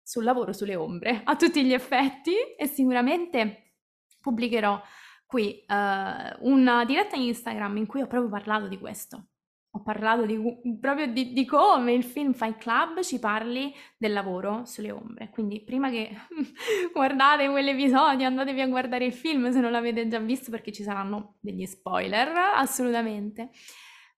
[0.03, 3.75] sul lavoro sulle ombre, a tutti gli effetti, e sicuramente
[4.19, 4.81] pubblicherò
[5.29, 9.27] qui uh, una diretta Instagram in cui ho proprio parlato di questo
[9.71, 10.39] ho parlato di,
[10.81, 15.29] proprio di, di, come il film Fight Club ci parli del lavoro sulle ombre.
[15.29, 16.09] Quindi prima che
[16.91, 21.35] guardate quell'episodio andatevi a guardare il film se non l'avete già visto perché ci saranno
[21.39, 23.51] degli spoiler, assolutamente.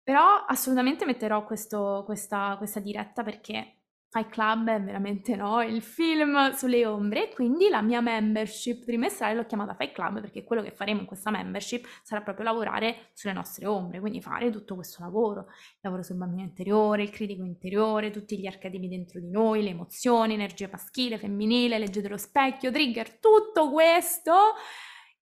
[0.01, 3.80] Però assolutamente metterò questo, questa, questa diretta perché
[4.11, 9.45] Fight Club è veramente no, il film sulle ombre, quindi la mia membership trimestrale l'ho
[9.45, 13.67] chiamata Fight Club perché quello che faremo in questa membership sarà proprio lavorare sulle nostre
[13.67, 18.37] ombre, quindi fare tutto questo lavoro, il lavoro sul bambino interiore, il critico interiore, tutti
[18.37, 23.71] gli archetipi dentro di noi, le emozioni, energia maschile, femminile, legge dello specchio, trigger, tutto
[23.71, 24.33] questo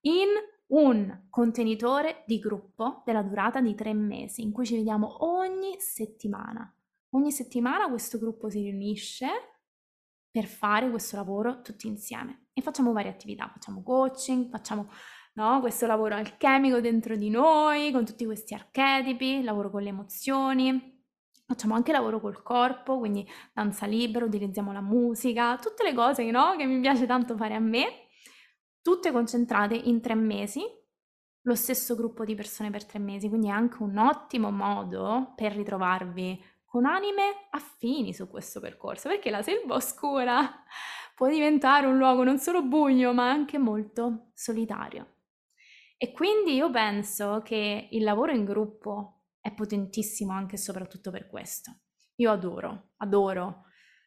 [0.02, 0.30] in
[0.70, 6.74] un contenitore di gruppo della durata di tre mesi in cui ci vediamo ogni settimana
[7.12, 9.28] Ogni settimana questo gruppo si riunisce
[10.30, 12.48] per fare questo lavoro tutti insieme.
[12.54, 14.90] E facciamo varie attività, facciamo coaching, facciamo
[15.34, 21.04] no, questo lavoro alchemico dentro di noi, con tutti questi archetipi, lavoro con le emozioni,
[21.48, 26.56] facciamo anche lavoro col corpo, quindi danza libera, utilizziamo la musica, tutte le cose no,
[26.58, 28.08] che mi piace tanto fare a me,
[28.82, 30.62] tutte concentrate in tre mesi,
[31.44, 35.54] lo stesso gruppo di persone per tre mesi, quindi è anche un ottimo modo per
[35.54, 40.64] ritrovarvi con anime affini su questo percorso, perché la selva oscura
[41.16, 45.16] può diventare un luogo non solo buio, ma anche molto solitario.
[45.98, 51.28] E quindi io penso che il lavoro in gruppo è potentissimo anche e soprattutto per
[51.28, 51.80] questo.
[52.18, 53.64] Io adoro, adoro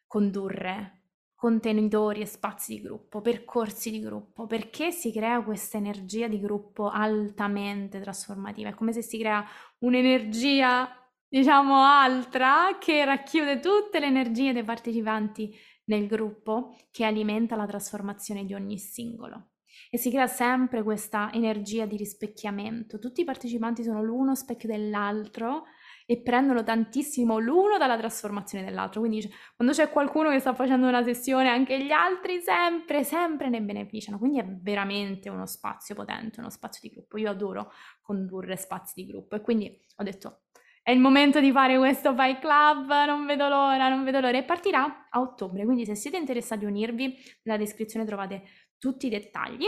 [0.07, 1.01] condurre
[1.35, 6.89] contenitori e spazi di gruppo, percorsi di gruppo, perché si crea questa energia di gruppo
[6.89, 8.69] altamente trasformativa.
[8.69, 9.45] È come se si crea
[9.79, 11.02] un'energia
[11.33, 15.51] diciamo, altra che racchiude tutte le energie dei partecipanti
[15.85, 19.53] nel gruppo che alimenta la trasformazione di ogni singolo.
[19.89, 22.99] E si crea sempre questa energia di rispecchiamento.
[22.99, 25.63] Tutti i partecipanti sono l'uno specchio dell'altro
[26.05, 28.99] e prendono tantissimo l'uno dalla trasformazione dell'altro.
[28.99, 33.61] Quindi quando c'è qualcuno che sta facendo una sessione, anche gli altri sempre, sempre ne
[33.63, 34.19] beneficiano.
[34.19, 37.17] Quindi è veramente uno spazio potente, uno spazio di gruppo.
[37.17, 37.71] Io adoro
[38.03, 40.42] condurre spazi di gruppo e quindi ho detto
[40.83, 44.37] è il momento di fare questo Fight Club, non vedo l'ora, non vedo l'ora.
[44.37, 48.43] E partirà a ottobre, quindi se siete interessati a unirvi, nella descrizione trovate
[48.77, 49.65] tutti i dettagli.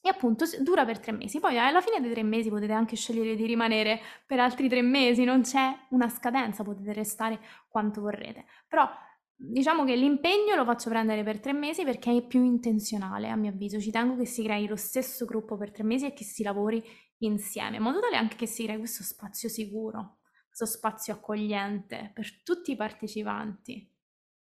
[0.00, 1.40] E appunto dura per tre mesi.
[1.40, 5.24] Poi alla fine dei tre mesi potete anche scegliere di rimanere per altri tre mesi,
[5.24, 8.44] non c'è una scadenza, potete restare quanto vorrete.
[8.68, 8.88] Però
[9.34, 13.50] diciamo che l'impegno lo faccio prendere per tre mesi perché è più intenzionale, a mio
[13.50, 13.80] avviso.
[13.80, 16.80] Ci tengo che si crei lo stesso gruppo per tre mesi e che si lavori
[17.18, 20.17] insieme, in modo tale anche che si crei questo spazio sicuro
[20.58, 23.88] questo spazio accogliente per tutti i partecipanti.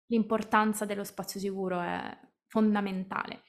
[0.09, 3.45] L'importanza dello spazio sicuro è fondamentale.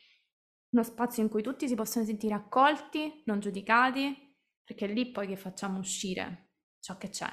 [0.69, 4.33] Uno spazio in cui tutti si possono sentire accolti, non giudicati,
[4.63, 7.27] perché è lì poi che facciamo uscire ciò che c'è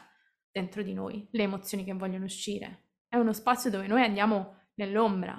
[0.51, 2.95] dentro di noi, le emozioni che vogliono uscire.
[3.07, 5.35] È uno spazio dove noi andiamo nell'ombra,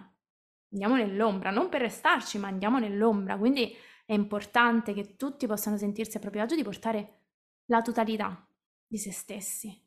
[0.72, 3.38] andiamo nell'ombra, non per restarci, ma andiamo nell'ombra.
[3.38, 3.76] Quindi
[4.06, 7.24] è importante che tutti possano sentirsi a proprio agio di portare
[7.66, 8.46] la totalità
[8.92, 9.82] di se stessi,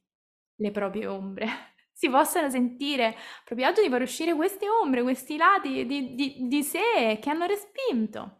[0.56, 1.46] le proprie ombre.
[1.94, 6.62] Si possano sentire proprio agio di far uscire queste ombre, questi lati di, di, di
[6.64, 8.38] sé che hanno respinto.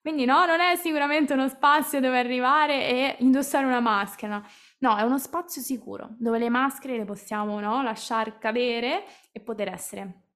[0.00, 4.40] Quindi no, non è sicuramente uno spazio dove arrivare e indossare una maschera.
[4.78, 9.72] No, è uno spazio sicuro dove le maschere le possiamo no, lasciar cadere e poter
[9.72, 10.28] essere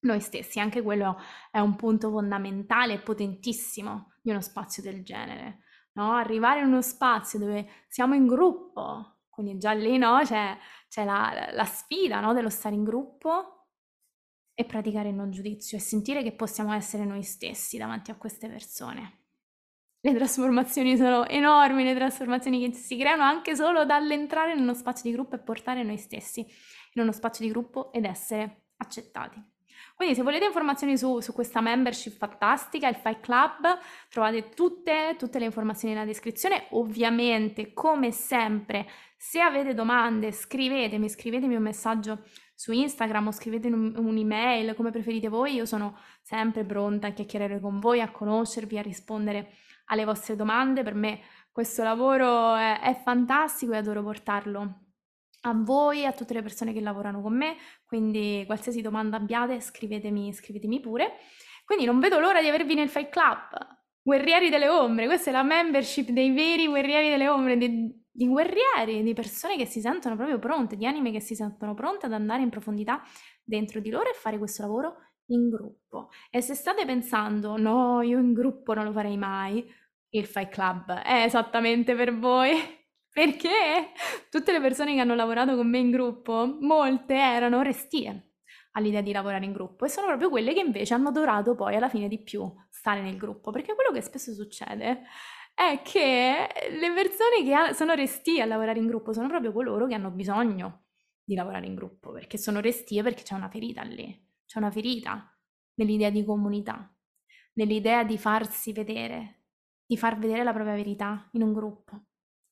[0.00, 0.60] noi stessi.
[0.60, 1.20] Anche quello
[1.50, 5.58] è un punto fondamentale e potentissimo di uno spazio del genere.
[5.92, 6.14] No?
[6.14, 10.56] Arrivare in uno spazio dove siamo in gruppo, quindi già lì no, c'è,
[10.88, 13.66] c'è la, la, sfida no, dello stare in gruppo
[14.54, 18.48] e praticare il non giudizio e sentire che possiamo essere noi stessi davanti a queste
[18.48, 19.24] persone.
[20.00, 25.10] Le trasformazioni sono enormi, le trasformazioni che si creano anche solo dall'entrare in uno spazio
[25.10, 26.46] di gruppo e portare noi stessi
[26.92, 29.53] in uno spazio di gruppo ed essere accettati.
[29.94, 33.78] Quindi se volete informazioni su, su, questa membership fantastica, il Fight Club,
[34.08, 36.66] trovate tutte, tutte le informazioni nella descrizione.
[36.70, 42.24] Ovviamente, come sempre, se avete domande, scrivetemi, scrivetemi un messaggio
[42.56, 45.54] su Instagram o scrivetemi un, un'email, come preferite voi.
[45.54, 49.52] Io sono sempre pronta a chiacchierare con voi, a conoscervi, a rispondere
[49.86, 50.82] alle vostre domande.
[50.82, 51.20] Per me
[51.52, 54.83] questo lavoro è, è fantastico e adoro portarlo
[55.46, 60.32] a voi, a tutte le persone che lavorano con me, quindi qualsiasi domanda abbiate scrivetemi,
[60.32, 61.12] scrivetemi pure.
[61.64, 63.72] Quindi non vedo l'ora di avervi nel Fight Club.
[64.02, 69.02] Guerrieri delle ombre, questa è la membership dei veri guerrieri delle ombre, di, di guerrieri,
[69.02, 72.42] di persone che si sentono proprio pronte, di anime che si sentono pronte ad andare
[72.42, 73.02] in profondità
[73.42, 76.10] dentro di loro e fare questo lavoro in gruppo.
[76.30, 79.64] E se state pensando, no, io in gruppo non lo farei mai,
[80.10, 82.83] il Fight Club è esattamente per voi.
[83.14, 83.92] Perché
[84.28, 88.30] tutte le persone che hanno lavorato con me in gruppo, molte erano restie
[88.72, 91.88] all'idea di lavorare in gruppo e sono proprio quelle che invece hanno adorato poi alla
[91.88, 95.02] fine di più stare nel gruppo, perché quello che spesso succede
[95.54, 99.94] è che le persone che sono restie a lavorare in gruppo sono proprio coloro che
[99.94, 100.86] hanno bisogno
[101.22, 105.32] di lavorare in gruppo, perché sono restie perché c'è una ferita lì, c'è una ferita
[105.74, 106.92] nell'idea di comunità,
[107.54, 109.44] nell'idea di farsi vedere,
[109.86, 112.03] di far vedere la propria verità in un gruppo.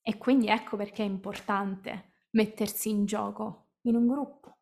[0.02, 4.56] E quindi ecco perché è importante mettersi in gioco in un gruppo.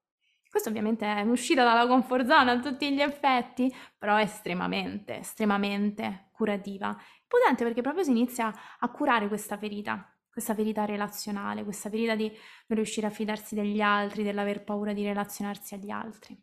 [0.50, 6.30] Questo ovviamente è un'uscita dalla comfort zone a tutti gli effetti, però è estremamente, estremamente
[6.32, 6.96] curativa.
[7.26, 12.26] Potente perché proprio si inizia a curare questa ferita, questa ferita relazionale, questa ferita di
[12.26, 16.36] non riuscire a fidarsi degli altri, dell'aver paura di relazionarsi agli altri.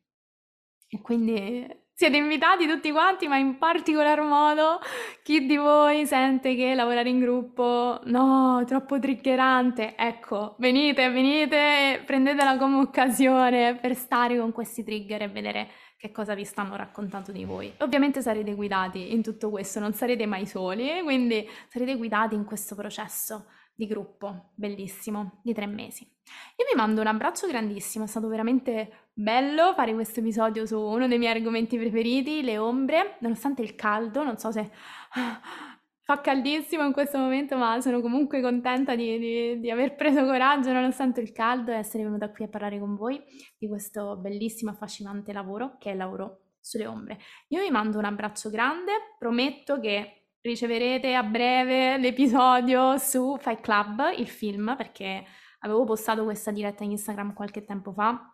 [0.87, 1.67] E quindi
[1.97, 4.79] siete invitati tutti quanti, ma in particolar modo
[5.23, 9.95] chi di voi sente che lavorare in gruppo, no, troppo triggerante.
[9.97, 16.35] Ecco, venite, venite, prendetela come occasione per stare con questi trigger e vedere che cosa
[16.35, 17.73] vi stanno raccontando di voi.
[17.79, 22.75] Ovviamente sarete guidati in tutto questo, non sarete mai soli, quindi sarete guidati in questo
[22.75, 23.47] processo
[23.77, 26.03] di gruppo, bellissimo, di tre mesi.
[26.03, 31.07] Io vi mando un abbraccio grandissimo, è stato veramente bello fare questo episodio su uno
[31.07, 34.67] dei miei argomenti preferiti, le ombre, nonostante il caldo, non so se
[36.01, 40.73] fa caldissimo in questo momento, ma sono comunque contenta di, di, di, aver preso coraggio
[40.73, 43.21] nonostante il caldo e essere venuta qui a parlare con voi
[43.59, 47.19] di questo bellissimo, affascinante lavoro che è il lavoro sulle ombre.
[47.49, 54.13] Io vi mando un abbraccio grande, prometto che riceverete a breve l'episodio su Fight Club,
[54.17, 55.25] il film, perché
[55.59, 58.31] avevo postato questa diretta in Instagram qualche tempo fa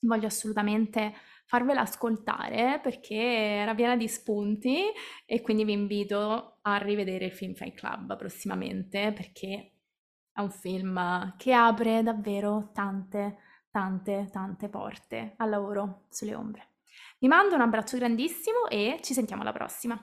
[0.00, 1.12] voglio assolutamente
[1.44, 4.84] farvela ascoltare perché era piena di spunti
[5.24, 9.72] e quindi vi invito a rivedere il film Fight Club prossimamente perché
[10.30, 13.38] è un film che apre davvero tante,
[13.70, 16.74] tante, tante porte al lavoro sulle ombre.
[17.18, 20.00] Vi mando un abbraccio grandissimo e ci sentiamo alla prossima.